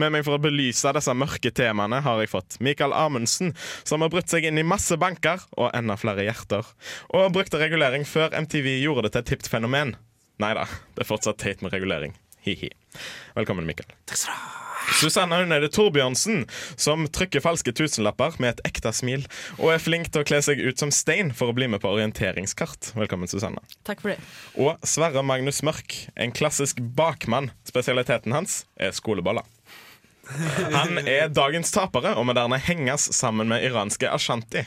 Med 0.00 0.14
meg 0.14 0.26
for 0.26 0.38
å 0.38 0.42
belyse 0.42 0.92
disse 0.96 1.14
mørke 1.16 1.52
temaene 1.54 2.02
har 2.04 2.22
jeg 2.22 2.32
fått 2.32 2.58
Mikael 2.64 2.94
Amundsen, 2.96 3.54
som 3.84 4.04
har 4.04 4.12
brutt 4.12 4.32
seg 4.32 4.46
inn 4.48 4.60
i 4.60 4.66
masse 4.66 4.96
banker 5.00 5.44
og 5.56 5.70
enda 5.76 5.98
flere 6.00 6.26
hjerter, 6.26 6.66
og 7.12 7.32
brukte 7.36 7.60
regulering 7.62 8.06
før 8.08 8.34
MTV 8.44 8.74
gjorde 8.80 9.06
det 9.08 9.14
til 9.16 9.24
et 9.24 9.36
hipt 9.36 9.52
fenomen. 9.52 9.96
Nei 10.42 10.54
da, 10.58 10.66
det 10.96 11.04
er 11.04 11.08
fortsatt 11.12 11.40
teit 11.42 11.62
med 11.62 11.74
regulering. 11.74 12.16
Hi-hi. 12.42 12.72
Velkommen, 13.36 13.68
Mikael. 13.68 13.92
Susanne 14.98 15.36
Hunede 15.38 15.68
Torbjørnsen, 15.72 16.44
som 16.74 17.06
trykker 17.06 17.42
falske 17.44 17.72
tusenlapper 17.76 18.34
med 18.42 18.56
et 18.56 18.64
ekte 18.72 18.92
smil, 18.94 19.24
og 19.60 19.72
er 19.74 19.82
flink 19.82 20.10
til 20.10 20.24
å 20.24 20.26
kle 20.26 20.40
seg 20.44 20.60
ut 20.62 20.82
som 20.82 20.92
stein 20.94 21.32
for 21.36 21.52
å 21.52 21.56
bli 21.56 21.68
med 21.70 21.82
på 21.84 21.90
orienteringskart. 21.92 22.92
Velkommen, 22.98 23.30
Susanne. 23.30 23.62
Takk 23.86 24.02
for 24.02 24.12
det. 24.12 24.18
Og 24.58 24.82
Sverre 24.86 25.22
Magnus 25.26 25.62
Mørk, 25.66 25.96
en 26.18 26.34
klassisk 26.34 26.82
bakmann. 26.98 27.52
Spesialiteten 27.68 28.34
hans 28.34 28.64
er 28.76 28.94
skoleboller. 28.96 29.46
Han 30.72 30.98
er 31.08 31.28
dagens 31.34 31.72
tapere 31.74 32.14
og 32.16 32.26
må 32.28 32.34
dermed 32.36 32.62
henges 32.68 33.08
sammen 33.16 33.48
med 33.50 33.64
iranske 33.66 34.10
Ashanti. 34.12 34.62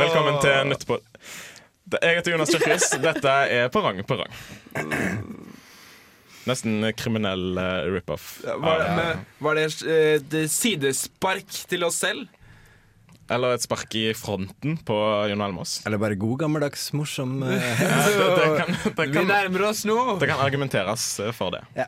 Velkommen 0.00 0.40
til 0.42 0.66
Nytt 0.70 0.84
på 0.88 0.98
Jeg 2.00 2.18
heter 2.20 2.34
Jonas 2.36 2.52
Kjørkvis. 2.54 2.88
Dette 3.02 3.32
er 3.50 3.70
Perrong 3.74 4.02
Perrong. 4.06 4.34
Nesten 6.48 6.84
kriminell 6.96 7.58
eh, 7.60 7.88
rip-off. 7.92 8.28
Var, 8.46 8.84
det- 8.96 9.16
var 9.44 9.58
det 9.58 9.64
eh, 9.84 10.14
et 10.20 10.36
sidespark 10.52 11.50
til 11.70 11.84
oss 11.84 11.98
selv? 12.00 12.28
Eller 13.30 13.54
et 13.54 13.62
spark 13.62 13.94
i 13.94 14.10
fronten 14.18 14.76
på 14.86 14.96
Jon 15.30 15.42
Almaas. 15.44 15.76
Eller 15.86 16.00
bare 16.02 16.16
god 16.18 16.40
gammeldags 16.42 16.88
morsom 16.98 17.36
Vi 17.44 19.22
nærmer 19.24 19.62
oss 19.68 19.84
nå. 19.86 19.96
det 20.20 20.28
kan 20.32 20.40
argumenteres 20.42 21.04
eh, 21.22 21.30
for 21.36 21.54
det. 21.54 21.62
Ja. 21.78 21.86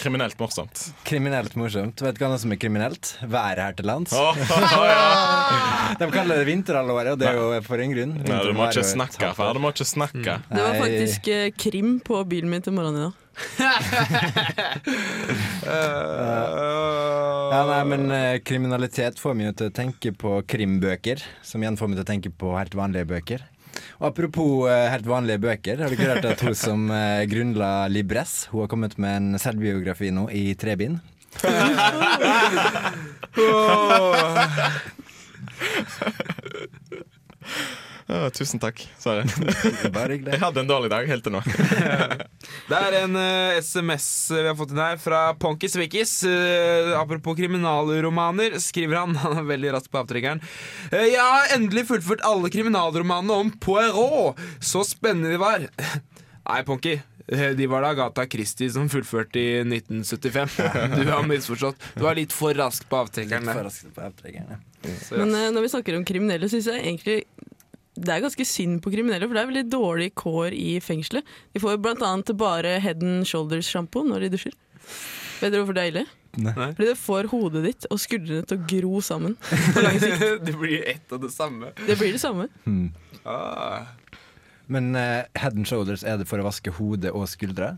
Kriminelt 0.00 0.38
morsomt. 0.40 0.86
kriminelt 1.04 1.56
morsomt. 1.60 2.00
Vet 2.04 2.16
du 2.16 2.22
hva 2.24 2.30
annet 2.32 2.44
som 2.44 2.54
er 2.54 2.60
kriminelt? 2.60 3.14
Været 3.22 3.60
her 3.60 3.76
til 3.76 3.88
lands. 3.90 4.14
Åh, 4.16 4.40
ja. 4.88 5.94
De 6.00 6.08
kaller 6.14 6.40
det 6.40 6.48
vinterhalvåret, 6.48 7.12
og 7.14 7.20
det 7.20 7.28
er 7.28 7.38
jo 7.40 7.60
for 7.66 7.84
en 7.84 7.92
grunn. 7.94 8.14
Nei, 8.24 8.40
du 8.48 8.52
må 8.56 8.68
ikke 8.70 8.86
snakke, 8.88 9.34
far. 9.36 9.52
Du 9.56 9.60
må 9.62 9.74
ikke 9.74 9.86
snakke. 9.88 10.38
Det 10.48 10.62
var 10.64 10.80
faktisk 10.80 11.28
eh, 11.32 11.50
krim 11.60 11.98
på 12.04 12.22
bilen 12.30 12.50
min 12.52 12.64
til 12.64 12.72
morgenen 12.76 13.02
i 13.02 13.04
dag. 13.10 13.20
Ja, 17.54 17.60
nei, 17.68 17.84
men 17.86 18.10
eh, 18.10 18.40
Kriminalitet 18.42 19.20
får 19.22 19.34
meg 19.38 19.54
til 19.58 19.68
å 19.70 19.72
tenke 19.74 20.10
på 20.16 20.42
krimbøker, 20.48 21.22
som 21.46 21.62
igjen 21.62 21.76
får 21.78 21.88
meg 21.90 21.96
til 21.98 22.04
å 22.04 22.08
tenke 22.08 22.30
på 22.34 22.54
helt 22.56 22.74
vanlige 22.78 23.06
bøker. 23.12 23.40
Og 24.00 24.06
Apropos 24.10 24.68
eh, 24.70 24.90
helt 24.92 25.06
vanlige 25.06 25.38
bøker, 25.44 25.76
har 25.82 25.88
du 25.88 25.94
ikke 25.96 26.10
hørt 26.10 26.24
at 26.32 26.40
hun 26.44 26.54
som 26.58 26.80
uh, 26.90 27.22
grunnla 27.32 27.70
Libres, 27.92 28.32
hun 28.52 28.60
har 28.64 28.70
kommet 28.72 28.94
med 29.02 29.12
en 29.20 29.28
selvbiografi 29.42 30.08
nå 30.14 30.24
i 30.34 30.54
tre 30.58 30.72
bind? 30.80 30.96
Å, 38.04 38.26
tusen 38.36 38.60
takk, 38.60 38.82
Sverre. 39.00 39.22
Bare 39.94 40.12
hyggelig. 40.18 40.34
Jeg 40.34 40.40
hadde 40.42 40.60
en 40.60 40.68
dårlig 40.68 40.90
dag 40.92 41.06
helt 41.08 41.24
til 41.24 41.32
nå. 41.32 41.40
Det 42.68 42.76
er 42.76 42.96
en 42.98 43.14
uh, 43.16 43.56
SMS 43.64 44.06
vi 44.34 44.42
har 44.44 44.56
fått 44.58 44.74
inn 44.74 44.80
her 44.82 44.98
fra 45.00 45.20
Ponkis 45.40 45.72
Svikkis. 45.78 46.12
Uh, 46.28 46.92
apropos 47.00 47.36
kriminalromaner, 47.38 48.58
skriver 48.60 49.00
han. 49.00 49.16
Han 49.24 49.40
er 49.40 49.48
veldig 49.48 49.72
rask 49.78 49.88
på 49.92 50.02
avtrekkeren. 50.02 50.42
Eh, 50.92 51.06
jeg 51.14 51.22
har 51.24 51.54
endelig 51.56 51.86
fullført 51.88 52.26
alle 52.28 52.52
kriminalromanene 52.52 53.40
om 53.46 53.54
Poirot. 53.64 54.36
Så 54.60 54.84
spennende 54.84 55.32
de 55.32 55.40
var. 55.40 55.64
Nei, 56.44 56.60
Ponky. 56.68 56.98
eh, 57.32 57.46
De 57.56 57.70
var 57.72 57.86
da 57.86 57.94
Agatha 57.96 58.26
Christie 58.28 58.68
som 58.74 58.90
fullførte 58.92 59.40
i 59.40 59.48
1975. 59.64 60.60
Du 61.00 61.08
har 61.08 61.24
misforstått. 61.28 61.80
Du 61.96 62.04
var 62.04 62.20
litt 62.20 62.36
for 62.36 62.52
rask 62.60 62.84
på 62.92 63.00
avtrekkeren. 63.00 63.48
Men 65.16 65.34
eh, 65.40 65.48
når 65.56 65.64
vi 65.64 65.72
snakker 65.72 65.96
om 65.96 66.04
kriminelle, 66.04 66.52
syns 66.52 66.68
jeg 66.68 66.84
egentlig 66.84 67.22
det 67.94 68.10
er 68.10 68.24
ganske 68.24 68.46
synd 68.48 68.80
på 68.82 68.90
kriminelle, 68.90 69.28
for 69.28 69.36
det 69.36 69.42
er 69.42 69.50
veldig 69.52 69.68
dårlig 69.70 70.10
kår 70.18 70.54
i 70.56 70.80
fengselet. 70.82 71.26
De 71.54 71.62
får 71.62 71.78
bl.a. 71.82 72.10
bare 72.34 72.78
Head 72.82 73.04
and 73.06 73.28
Shoulders-sjampo 73.28 74.02
når 74.08 74.26
de 74.26 74.34
dusjer. 74.34 74.56
Vet 75.40 75.52
dere 75.52 75.62
hvorfor 75.62 75.76
det 75.76 75.84
er 75.84 75.92
ille? 75.92 76.04
Nei. 76.42 76.70
Fordi 76.74 76.88
det 76.88 76.96
får 76.98 77.28
hodet 77.30 77.62
ditt 77.68 77.86
og 77.94 78.00
skuldrene 78.02 78.46
til 78.50 78.58
å 78.58 78.66
gro 78.72 79.02
sammen 79.04 79.36
på 79.38 79.84
lang 79.84 80.00
sikt. 80.02 80.24
det 80.48 80.56
blir 80.58 80.82
ett 80.90 81.14
og 81.14 81.22
det 81.22 81.30
samme. 81.34 81.70
Det 81.78 81.94
blir 82.00 82.16
det 82.16 82.22
samme. 82.22 82.48
Ah. 83.22 83.94
Men 84.66 84.94
uh, 84.96 85.22
head 85.38 85.54
and 85.54 85.68
shoulders, 85.68 86.02
er 86.02 86.18
det 86.18 86.26
for 86.26 86.42
å 86.42 86.48
vaske 86.48 86.74
hodet 86.74 87.12
og 87.14 87.28
skuldre? 87.30 87.76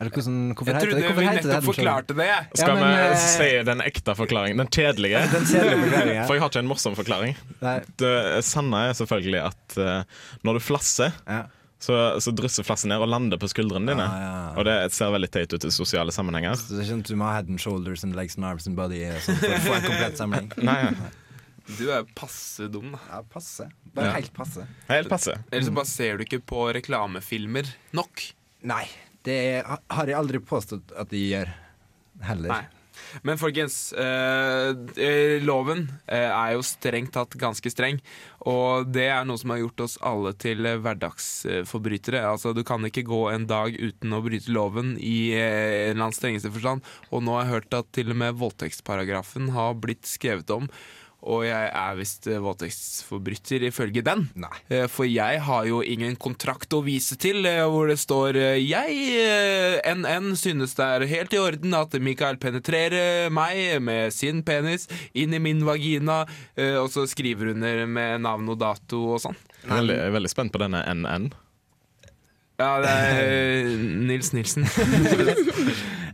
Eller 0.00 0.10
hvordan, 0.10 0.38
hvorfor 0.58 0.74
heter 0.74 0.88
trodde 0.88 1.02
Jeg 1.02 1.06
trodde 1.06 1.20
vi 1.20 1.24
det 1.24 1.34
nettopp 1.36 1.52
shoulders? 1.54 1.66
forklarte 1.68 2.14
det. 2.18 2.30
Skal 2.58 2.78
men, 2.80 2.84
vi 2.84 3.02
eh, 3.06 3.26
si 3.30 3.50
den 3.68 3.82
ekte 3.84 4.14
forklaringen? 4.18 4.62
Den 4.64 4.70
kjedelige? 4.74 5.20
Den 5.30 5.44
kjedelige. 5.46 6.24
For 6.26 6.34
jeg 6.34 6.42
har 6.42 6.50
ikke 6.50 6.62
en 6.64 6.70
morsom 6.70 6.96
forklaring. 6.98 7.36
Sanna 7.62 8.80
Det 8.82 8.88
er 8.90 8.96
selvfølgelig 8.98 9.42
at 9.44 9.76
uh, 9.78 10.24
når 10.42 10.58
du 10.58 10.64
flasser, 10.66 11.14
ja. 11.30 11.44
så, 11.78 12.00
så 12.18 12.34
drysser 12.34 12.66
flasset 12.66 12.90
ned 12.90 13.04
og 13.06 13.12
lander 13.12 13.38
på 13.38 13.46
skuldrene 13.52 13.92
dine. 13.94 14.08
Ah, 14.08 14.24
ja. 14.24 14.34
Og 14.58 14.66
det 14.66 14.76
ser 14.98 15.14
veldig 15.14 15.30
teit 15.38 15.54
ut 15.54 15.68
i 15.70 15.70
sosiale 15.78 16.14
sammenhenger. 16.16 16.58
Så 16.58 16.72
det 16.74 16.80
er 16.80 16.88
ikke 16.88 16.96
sånn 16.96 17.06
du 17.12 17.14
må 17.22 17.30
ha 17.30 17.38
head 17.38 17.54
and 17.54 17.62
shoulders 17.62 18.02
and 18.02 18.18
legs 18.18 18.34
and 18.40 18.50
arms 18.50 18.66
and 18.66 18.74
body 18.80 19.04
eh, 19.06 19.14
sånn, 19.22 19.38
for 19.38 19.54
å 19.54 19.62
få 19.68 19.78
en 19.78 19.86
komplett 19.92 20.18
sammenheng. 20.18 20.50
Nei, 20.70 20.80
Du 21.78 21.86
er 21.94 22.02
passe 22.18 22.66
dum, 22.68 22.90
da. 22.92 22.98
Ja, 23.14 23.22
passe. 23.30 23.70
Bare 23.94 24.10
Ja. 24.10 24.18
helt 24.18 24.34
passe. 24.36 24.66
helt 24.90 25.08
passe. 25.08 25.38
Eller 25.54 25.70
så 25.70 25.72
bare 25.78 25.88
ser 25.88 26.18
du 26.18 26.26
ikke 26.26 26.42
på 26.44 26.66
reklamefilmer 26.76 27.70
nok. 27.96 28.26
Nei, 28.68 28.82
det 29.24 29.36
er, 29.56 29.76
har 29.96 30.10
jeg 30.10 30.18
aldri 30.18 30.40
påstått 30.44 30.94
at 30.98 31.12
de 31.12 31.26
gjør. 31.32 31.52
Heller. 32.24 32.52
Nei. 32.54 32.64
Men 33.22 33.38
folkens, 33.38 33.92
eh, 33.92 34.70
eh, 34.96 35.42
loven 35.42 35.86
eh, 36.06 36.28
er 36.28 36.54
jo 36.54 36.64
strengt 36.66 37.14
tatt 37.14 37.36
ganske 37.38 37.70
streng. 37.72 38.00
Og 38.50 38.88
det 38.92 39.06
er 39.10 39.26
noe 39.26 39.40
som 39.40 39.54
har 39.54 39.62
gjort 39.62 39.84
oss 39.86 39.96
alle 40.04 40.34
til 40.38 40.62
hverdagsforbrytere. 40.62 42.24
Altså, 42.28 42.54
du 42.56 42.62
kan 42.66 42.84
ikke 42.86 43.06
gå 43.08 43.22
en 43.32 43.46
dag 43.50 43.76
uten 43.78 44.14
å 44.14 44.22
bryte 44.24 44.52
loven 44.54 44.94
i 44.98 45.32
eh, 45.36 45.88
en 45.88 45.94
eller 45.94 46.08
annen 46.08 46.16
strengeste 46.16 46.52
forstand. 46.54 46.84
Og 47.10 47.24
nå 47.24 47.38
har 47.38 47.46
jeg 47.46 47.54
hørt 47.56 47.80
at 47.80 47.94
til 47.96 48.14
og 48.14 48.20
med 48.24 48.38
voldtektsparagrafen 48.42 49.52
har 49.56 49.78
blitt 49.80 50.08
skrevet 50.10 50.50
om. 50.54 50.70
Og 51.24 51.46
jeg 51.46 51.68
er 51.72 51.94
visst 51.96 52.26
eh, 52.28 52.40
voldtektsforbryter 52.44 53.62
ifølge 53.70 54.02
den. 54.04 54.26
Nei. 54.36 54.50
Eh, 54.68 54.84
For 54.92 55.08
jeg 55.08 55.40
har 55.46 55.64
jo 55.68 55.78
ingen 55.80 56.18
kontrakt 56.20 56.74
å 56.76 56.82
vise 56.84 57.16
til 57.20 57.46
eh, 57.48 57.62
hvor 57.64 57.88
det 57.88 57.96
står 58.02 58.36
Jeg, 58.60 58.98
NN, 59.96 60.34
synes 60.36 60.76
det 60.76 60.84
er 60.84 61.06
helt 61.14 61.32
i 61.36 61.40
orden 61.40 61.76
at 61.78 61.96
Mikael 62.02 62.36
penetrerer 62.42 63.32
meg 63.32 63.80
med 63.84 64.12
sin 64.12 64.42
penis 64.44 64.84
inn 65.16 65.32
i 65.32 65.40
min 65.40 65.62
vagina, 65.64 66.24
og 66.82 66.90
så 66.92 67.06
skriver 67.08 67.52
under 67.54 67.84
med 67.88 68.20
navn 68.24 68.50
og 68.52 68.58
dato 68.60 69.00
og 69.14 69.22
sånn. 69.24 69.38
Veldig, 69.68 69.96
jeg 69.96 70.10
er 70.10 70.14
veldig 70.18 70.32
spent 70.32 70.52
på 70.54 70.60
denne 70.62 70.82
NN. 70.92 71.30
Ja, 72.60 72.70
det 72.84 72.90
er 72.92 73.72
Nils 74.10 74.32
Nilsen. 74.36 74.68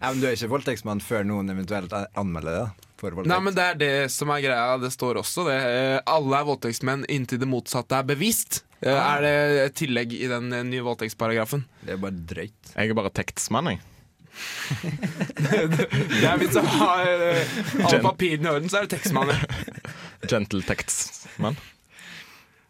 Ja, 0.01 0.09
men 0.15 0.23
du 0.23 0.31
er 0.31 0.33
ikke 0.33 0.49
voldtektsmann 0.49 1.03
før 1.05 1.27
noen 1.29 1.53
eventuelt 1.53 1.93
anmelder 2.17 2.55
det? 2.57 2.87
Nei, 3.01 3.39
men 3.43 3.55
det 3.57 3.65
er 3.65 3.79
det 3.81 3.93
som 4.13 4.31
er 4.35 4.43
greia. 4.45 4.79
Det 4.83 4.91
står 4.95 5.21
også 5.23 5.47
det. 5.49 5.59
Eh, 5.61 5.99
Alle 6.11 6.41
er 6.41 6.49
voldtektsmenn 6.49 7.07
inntil 7.09 7.41
det 7.43 7.49
motsatte 7.49 7.97
er 7.99 8.09
bevist. 8.09 8.63
Ah. 8.81 9.17
Er 9.17 9.25
det 9.25 9.33
et 9.67 9.79
tillegg 9.83 10.13
i 10.17 10.27
den 10.31 10.53
eh, 10.57 10.65
nye 10.69 10.85
voldtektsparagrafen? 10.87 11.65
Det 11.85 11.97
er 11.97 12.03
bare 12.03 12.17
drøyt. 12.35 12.75
Jeg 12.77 12.93
er 12.93 12.99
bare 13.01 13.13
tektsmann, 13.17 13.73
jeg. 13.75 13.83
Det 15.41 16.23
er 16.25 16.39
Hvis 16.41 16.55
du 16.55 16.61
har 16.63 17.03
eh, 17.09 17.59
alle 17.85 18.01
papirene 18.05 18.47
i 18.49 18.53
orden, 18.55 18.71
så 18.73 18.81
er 18.81 18.87
det 18.87 18.95
tekstmann. 18.99 19.33
Gentle 20.31 20.63
tekstmann. 20.65 21.59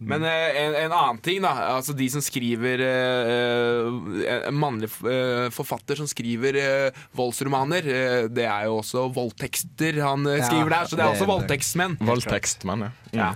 Men 0.00 0.22
eh, 0.24 0.56
en, 0.62 0.74
en 0.86 0.92
annen 0.96 1.18
ting, 1.20 1.42
da. 1.44 1.50
Altså 1.76 1.92
De 1.92 2.06
som 2.08 2.22
skriver 2.24 2.80
eh, 2.80 3.32
eh, 4.24 4.46
En 4.48 4.56
mannlig 4.56 4.88
eh, 5.04 5.50
forfatter 5.52 5.98
som 6.00 6.08
skriver 6.08 6.56
eh, 6.56 7.02
voldsromaner, 7.18 7.84
det 8.32 8.46
er 8.48 8.64
jo 8.70 8.78
også 8.80 9.08
voldtekster 9.12 10.00
han 10.00 10.24
Ja, 10.24 10.40
skriver 10.48 10.72
der. 10.72 10.88
Så 10.88 10.96
det 10.96 11.04
er 11.04 11.10
det- 11.10 11.18
også 11.20 11.28
voldtektsmenn. 11.28 11.98
Voldtekstmenn, 12.00 12.86
ja. 12.88 12.90
Mm. 13.12 13.18
Ja. 13.20 13.30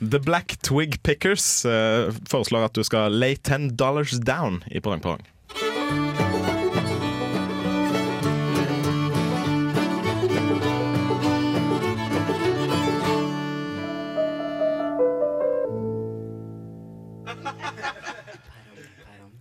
The 0.00 0.18
Black 0.22 0.56
Twig 0.62 0.98
Pickers 1.06 1.64
eh, 1.68 2.10
foreslår 2.30 2.66
at 2.68 2.74
du 2.78 2.82
skal 2.86 3.14
lay 3.14 3.36
ten 3.36 3.70
dollars 3.76 4.18
down 4.18 4.62
i 4.70 4.80
Perrong 4.80 5.02
Perrong. 5.04 5.22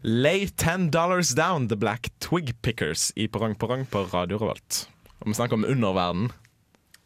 Lay 0.10 0.48
ten 0.48 0.89
dollars 0.89 1.36
down, 1.36 1.67
The 1.67 1.76
Black 1.76 2.10
Twig 2.20 2.62
Pickers 2.62 3.12
i 3.15 3.28
«Porang, 3.28 3.56
porang» 3.56 3.86
på 3.91 4.06
Radio 4.13 4.38
Revolt. 4.38 4.88
Og 5.20 5.28
vi 5.28 5.34
snakker 5.36 5.58
om 5.60 5.65
underverden. 5.67 6.30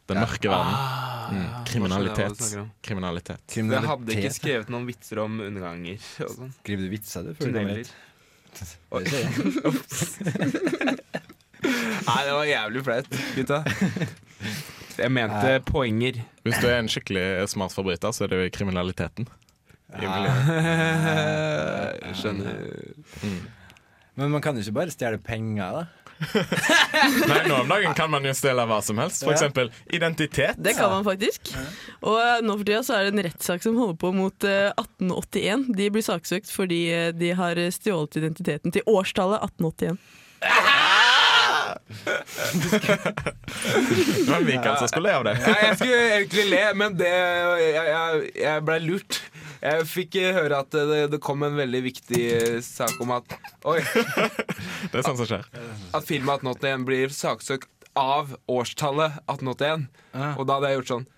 Den 0.06 0.20
mørke 0.22 0.46
verden. 0.52 0.76
Mm. 1.32 1.48
hva 1.48 1.64
Kriminalitet. 1.66 2.44
Kriminalitet. 2.86 3.56
Jeg 3.56 3.82
hadde 3.88 4.14
ikke 4.14 4.30
skrevet 4.36 4.70
noen 4.70 4.86
vitser 4.86 5.18
om 5.18 5.40
underganger 5.42 5.98
sånn. 5.98 6.54
Skriver 6.60 6.86
du 6.86 6.94
vitser, 6.94 7.26
du? 7.26 7.34
Tunneler. 7.42 7.82
Nei, 12.06 12.22
det 12.22 12.38
var 12.38 12.46
jævlig 12.46 12.86
flaut, 12.86 13.10
gutta. 13.34 13.64
Jeg 14.94 15.10
mente 15.10 15.58
poenger. 15.66 16.22
Hvis 16.46 16.62
du 16.62 16.70
er 16.70 16.78
en 16.78 16.94
skikkelig 16.94 17.50
smart 17.50 17.74
forbryter, 17.74 18.14
så 18.14 18.28
er 18.28 18.30
det 18.30 18.44
jo 18.44 18.54
kriminaliteten. 18.60 19.26
Jeg 22.02 22.14
skjønner. 22.18 22.54
Men 24.16 24.30
man 24.32 24.42
kan 24.44 24.56
jo 24.56 24.60
ikke 24.64 24.74
bare 24.76 24.92
stjele 24.92 25.18
penger, 25.24 25.80
da. 25.80 25.84
Nei, 27.30 27.38
nå 27.48 27.54
om 27.64 27.70
dagen 27.70 27.94
kan 27.98 28.10
man 28.12 28.26
jo 28.26 28.32
stjele 28.36 28.64
hva 28.68 28.78
som 28.84 28.98
helst. 29.02 29.24
Eksempel 29.26 29.70
identitet. 29.90 30.56
Det 30.60 30.74
kan 30.78 30.90
man 30.92 31.04
faktisk. 31.06 31.50
Og 32.04 32.18
eh, 32.20 32.42
nå 32.44 32.56
for 32.60 32.68
tida 32.68 32.82
så 32.86 32.98
er 32.98 33.08
det 33.08 33.14
en 33.16 33.24
rettssak 33.26 33.64
som 33.64 33.78
holder 33.80 33.98
på 34.02 34.12
mot 34.14 34.46
eh, 34.46 34.68
1881. 34.76 35.66
De 35.78 35.88
blir 35.94 36.04
saksøkt 36.06 36.52
fordi 36.52 36.82
eh, 36.94 37.10
de 37.16 37.32
har 37.38 37.54
stjålet 37.74 38.20
identiteten 38.22 38.74
til 38.74 38.86
årstallet 38.86 39.38
1881. 39.50 39.98
Det 44.22 44.30
var 44.30 44.40
Mikael 44.40 44.78
som 44.78 44.88
skulle 44.88 45.08
le 45.08 45.16
av 45.16 45.24
det. 45.26 45.34
Ja, 45.42 45.54
jeg 45.66 45.76
skulle 45.80 46.00
egentlig 46.16 46.44
le, 46.50 46.62
men 46.78 46.96
det, 46.98 47.12
jeg, 47.12 47.86
jeg, 47.90 48.30
jeg 48.42 48.64
ble 48.68 48.78
lurt. 48.86 49.20
Jeg 49.62 49.84
fikk 49.86 50.16
eh, 50.18 50.32
høre 50.34 50.58
at 50.64 50.74
det, 50.74 51.02
det 51.12 51.20
kom 51.22 51.44
en 51.46 51.54
veldig 51.58 51.80
viktig 51.84 52.22
eh, 52.34 52.56
sak 52.66 52.96
om 53.04 53.12
at 53.14 53.36
Oi, 53.70 53.78
Det 54.90 54.98
er 54.98 55.04
sånn 55.06 55.18
som 55.20 55.28
skjer. 55.28 55.44
at 55.94 56.08
filmen 56.08 56.32
1881 56.34 56.86
blir 56.88 57.14
saksøkt 57.14 57.68
av 57.98 58.32
årstallet 58.50 59.20
1881. 59.30 59.86
Og 60.40 60.46
da 60.48 60.56
hadde 60.58 60.70
jeg 60.72 60.80
gjort 60.80 60.92
sånn 60.96 61.06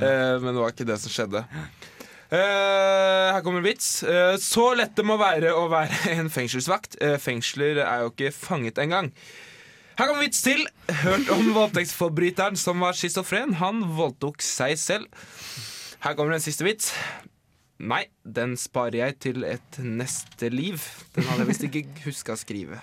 Eh, 0.00 0.34
Men 0.42 0.50
det 0.54 0.60
var 0.60 0.72
ikke 0.74 0.86
det 0.88 0.96
som 1.00 1.12
skjedde. 1.12 1.44
Eh, 2.30 3.28
her 3.34 3.40
kommer 3.44 3.62
en 3.62 3.66
vits. 3.66 3.88
Eh, 4.06 4.34
så 4.42 4.70
lett 4.78 4.94
det 4.98 5.04
må 5.06 5.16
være 5.20 5.52
å 5.56 5.64
være 5.72 6.12
en 6.18 6.30
fengselsvakt. 6.32 6.98
Eh, 7.02 7.16
fengsler 7.22 7.80
er 7.84 8.04
jo 8.04 8.12
ikke 8.12 8.32
fanget 8.34 8.78
engang. 8.82 9.10
Her 9.98 10.08
kommer 10.08 10.24
vits 10.24 10.42
til. 10.44 10.62
Hørt 11.02 11.30
om 11.34 11.50
voldtektsforbryteren 11.56 12.56
som 12.60 12.80
var 12.84 12.96
schizofren. 12.98 13.56
Han 13.60 13.82
voldtok 13.98 14.42
seg 14.44 14.76
selv. 14.80 15.08
Her 16.00 16.14
kommer 16.16 16.32
en 16.32 16.40
siste 16.40 16.64
vits. 16.64 16.94
Nei, 17.80 18.06
den 18.24 18.54
sparer 18.60 18.98
jeg 18.98 19.16
til 19.24 19.44
et 19.48 19.78
neste 19.80 20.48
liv. 20.52 20.80
Den 21.14 21.24
hadde 21.28 21.44
jeg 21.44 21.48
visst 21.48 21.64
ikke 21.64 21.84
huska 22.04 22.34
å 22.36 22.40
skrive. 22.40 22.80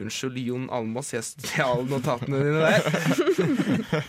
Unnskyld, 0.00 0.38
Jon 0.42 0.68
Almås, 0.74 1.12
jeg 1.14 1.26
stjal 1.26 1.86
notatene 1.90 2.42
dine 2.42 2.60
der. 2.66 4.04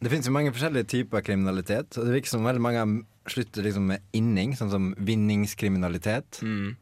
Det 0.00 0.10
finnes 0.10 0.26
jo 0.26 0.34
mange 0.34 0.50
forskjellige 0.54 0.88
typer 0.90 1.22
kriminalitet. 1.26 1.98
Og 1.98 2.06
det 2.06 2.16
virker 2.16 2.32
som 2.32 2.46
veldig 2.46 2.62
mange 2.64 2.84
slutter 3.30 3.66
liksom 3.66 3.90
med 3.92 4.06
inning, 4.16 4.54
sånn 4.58 4.72
som 4.72 4.90
vinningskriminalitet. 4.98 6.40
Mm. 6.42 6.74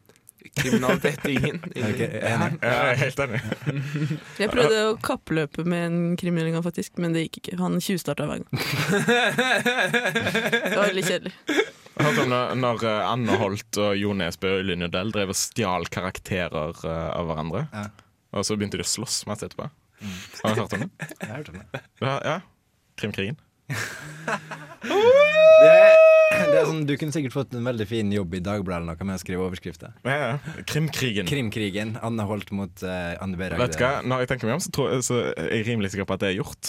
Kriminalitet 0.56 1.24
ingen. 1.28 1.58
ingen. 1.74 1.94
Okay, 1.94 2.08
enig. 2.22 2.58
Ja, 2.62 2.72
jeg 2.72 2.92
er 2.92 3.00
helt 3.02 3.22
enig. 3.24 3.40
Jeg 4.42 4.50
prøvde 4.52 4.84
å 4.88 4.94
kappløpe 5.02 5.64
med 5.68 5.86
en 5.88 5.98
kriminell 6.20 6.52
gang, 6.54 6.64
faktisk, 6.64 6.96
men 7.02 7.16
det 7.16 7.26
gikk 7.26 7.40
ikke. 7.42 7.58
Han 7.60 7.80
tjuvstarta 7.82 8.28
hver 8.28 8.44
gang. 8.44 8.50
Det 10.58 10.76
var 10.76 10.86
veldig 10.88 11.04
kjedelig. 11.06 11.34
Jeg 11.98 12.06
hørte 12.06 12.22
om 12.22 12.30
når, 12.30 12.52
når 12.62 12.84
eh, 12.86 13.08
Anne 13.10 13.38
Holt 13.40 13.80
og 13.82 13.96
Jo 13.98 14.12
Nesbø 14.14 14.52
og 14.54 14.60
Ylje 14.62 14.76
Nudell 14.78 15.10
drev 15.14 15.32
og 15.34 15.38
stjal 15.38 15.88
karakterer 15.90 16.78
eh, 16.86 17.08
av 17.10 17.26
hverandre. 17.26 17.64
Ja. 17.74 17.88
Og 18.38 18.46
så 18.46 18.54
begynte 18.58 18.78
de 18.78 18.86
å 18.86 18.92
slåss 18.92 19.24
masse 19.26 19.48
etterpå. 19.48 19.66
Har 20.44 20.54
du 20.54 20.62
hørt 20.62 20.76
om 20.76 20.84
det? 20.86 20.90
Jeg 21.20 21.26
har 21.26 21.36
hørt 21.40 21.50
om 21.50 21.58
det. 21.58 21.82
Ja, 22.04 22.14
ja. 22.22 22.38
Krimkrigen. 22.98 23.38
Det 23.68 23.76
det 26.48 26.58
er 26.60 26.66
sånn, 26.68 26.84
du 26.88 26.94
kunne 27.00 27.14
sikkert 27.14 27.34
fått 27.34 27.54
en 27.56 27.66
veldig 27.66 27.86
fin 27.88 28.10
jobb 28.12 28.34
i 28.38 28.40
Dagbladet 28.44 28.82
eller 28.82 28.96
noe 28.96 29.06
med 29.08 29.18
å 29.18 29.22
skrive 29.22 29.44
overskrifter. 29.46 29.90
Ja, 30.06 30.16
ja. 30.16 30.62
Krimkrigen. 30.68 31.26
Krimkrigen. 31.28 31.90
Anne 32.04 32.24
Holt 32.28 32.50
mot 32.54 32.84
uh, 32.84 33.14
Anne 33.22 33.36
B. 33.38 33.40
Vet 33.58 33.76
du 33.76 33.82
hva? 33.82 33.92
Når 34.06 34.16
jeg 34.24 34.30
tenker 34.32 34.46
meg 34.50 34.58
om, 34.58 34.64
så, 34.64 34.70
tror, 34.74 34.86
så 35.04 35.14
er 35.32 35.50
jeg 35.58 35.66
rimelig 35.72 35.88
sikker 35.94 36.06
på 36.08 36.14
at 36.18 36.24
det 36.24 36.30
er 36.32 36.38
gjort. 36.38 36.64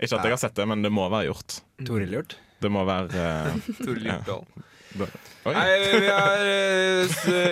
Ikke 0.00 0.16
at 0.16 0.26
jeg 0.26 0.34
har 0.34 0.42
sett 0.42 0.56
det, 0.56 0.66
men 0.70 0.78
det 0.84 0.92
må 0.94 1.04
være 1.12 1.30
gjort. 1.30 1.50
Toril 1.86 2.12
gjort. 2.18 2.32
Det 2.60 2.70
må 2.72 2.80
være 2.88 3.06
uh, 3.14 3.70
Toril 3.84 4.04
Ja. 4.10 4.18
Hjortdal. 4.18 4.44
Oi. 4.90 5.52
Nei, 5.54 5.68
vi 6.02 6.08
har 6.10 6.40
eh, 6.42 7.04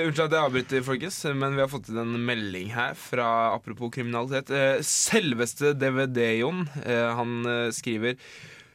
Unnskyld 0.02 0.24
at 0.24 0.32
jeg 0.34 0.42
avbryter, 0.42 0.82
folkens, 0.82 1.20
men 1.38 1.54
vi 1.54 1.62
har 1.62 1.70
fått 1.70 1.86
inn 1.92 2.00
en 2.02 2.16
melding 2.26 2.72
her 2.74 2.98
fra 2.98 3.28
apropos 3.54 3.92
kriminalitet. 3.94 4.50
Selveste 4.84 5.70
DVD-Jon, 5.78 6.66
han 7.14 7.30
skriver 7.72 8.18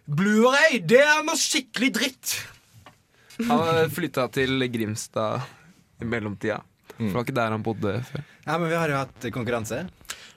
Blu-ray, 0.04 0.82
det 0.84 1.00
er 1.00 1.22
noe 1.24 1.40
skikkelig 1.40 1.90
dritt! 1.96 2.34
Han 3.48 3.90
flytta 3.90 4.28
til 4.36 4.66
Grimstad 4.74 5.46
i 6.04 6.08
mellomtida. 6.08 6.60
For 6.94 7.08
det 7.08 7.14
var 7.16 7.24
ikke 7.26 7.36
der 7.40 7.54
han 7.56 7.64
bodde 7.66 7.94
før. 8.06 8.26
Ja, 8.46 8.58
men 8.60 8.68
vi 8.70 8.78
har 8.78 8.92
jo 8.92 8.98
hatt 9.00 9.28
konkurranse. 9.34 9.80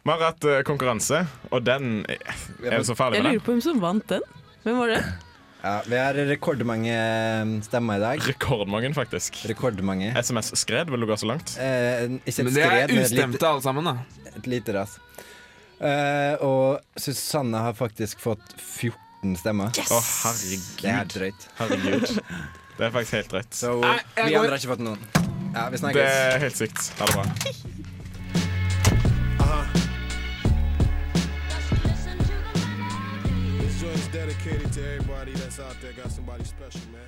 Vi 0.06 0.12
har 0.12 0.22
hatt 0.22 0.46
eh, 0.48 0.62
konkurranse, 0.64 1.24
og 1.50 1.64
den 1.66 1.98
Er 2.06 2.76
det 2.78 2.86
så 2.86 2.94
farlig 2.96 3.18
Jeg 3.18 3.26
lurer 3.26 3.42
på 3.44 3.52
hvem 3.56 3.62
som 3.64 3.80
vant 3.82 4.06
den. 4.08 4.22
Hvem 4.62 4.78
var 4.78 4.92
det? 4.94 5.00
Ja, 5.66 5.74
Vi 5.90 5.98
har 5.98 6.20
rekordmange 6.30 6.94
eh, 6.94 7.52
stemmer 7.66 7.98
i 7.98 8.04
dag. 8.04 8.22
Rekordmange, 8.30 8.92
faktisk. 8.96 9.42
Rekordmange. 9.50 10.12
SMS-skred, 10.22 10.94
vil 10.94 11.02
du 11.02 11.08
gå 11.10 11.18
så 11.18 11.28
langt? 11.32 11.56
Eh, 11.58 12.06
ikke 12.22 12.36
et 12.38 12.46
Men 12.46 12.54
det 12.54 12.68
er 12.70 12.94
ustemte 13.02 13.50
alle 13.50 13.66
sammen, 13.66 13.90
da. 13.90 14.30
et 14.30 14.46
lite 14.46 14.78
ras. 14.78 14.94
Eh, 15.82 16.38
og 16.46 16.78
Susanne 16.96 17.66
har 17.66 17.74
faktisk 17.76 18.22
fått 18.22 18.54
14 18.62 18.94
stemmer. 19.36 19.72
Å, 19.90 20.00
Det 20.82 20.92
er 20.92 21.04
drøyt. 21.10 21.48
Herregud. 21.58 22.20
Det 22.76 22.84
er 22.86 22.90
faktisk 22.92 23.16
helt 23.16 23.30
drøyt. 23.32 23.54
Så 23.56 23.72
Nei, 23.80 23.96
vi 24.16 24.30
går- 24.34 24.38
andre 24.44 24.50
har 24.50 24.58
ikke 24.60 24.72
fått 24.74 24.84
noen. 24.84 25.06
Ja, 25.56 25.68
vi 25.72 25.80
Det 25.96 26.04
er 26.04 26.38
helt 26.44 26.56
sykt. 26.60 26.92
Ha 27.00 27.06
det 27.06 27.14
bra. 27.16 27.24
Dedicated 34.12 34.72
to 34.72 34.80
everybody 34.82 35.32
that's 35.34 35.58
out 35.60 35.76
there 35.82 35.92
got 35.92 36.10
somebody 36.10 36.42
special, 36.44 36.80
man. 36.90 37.00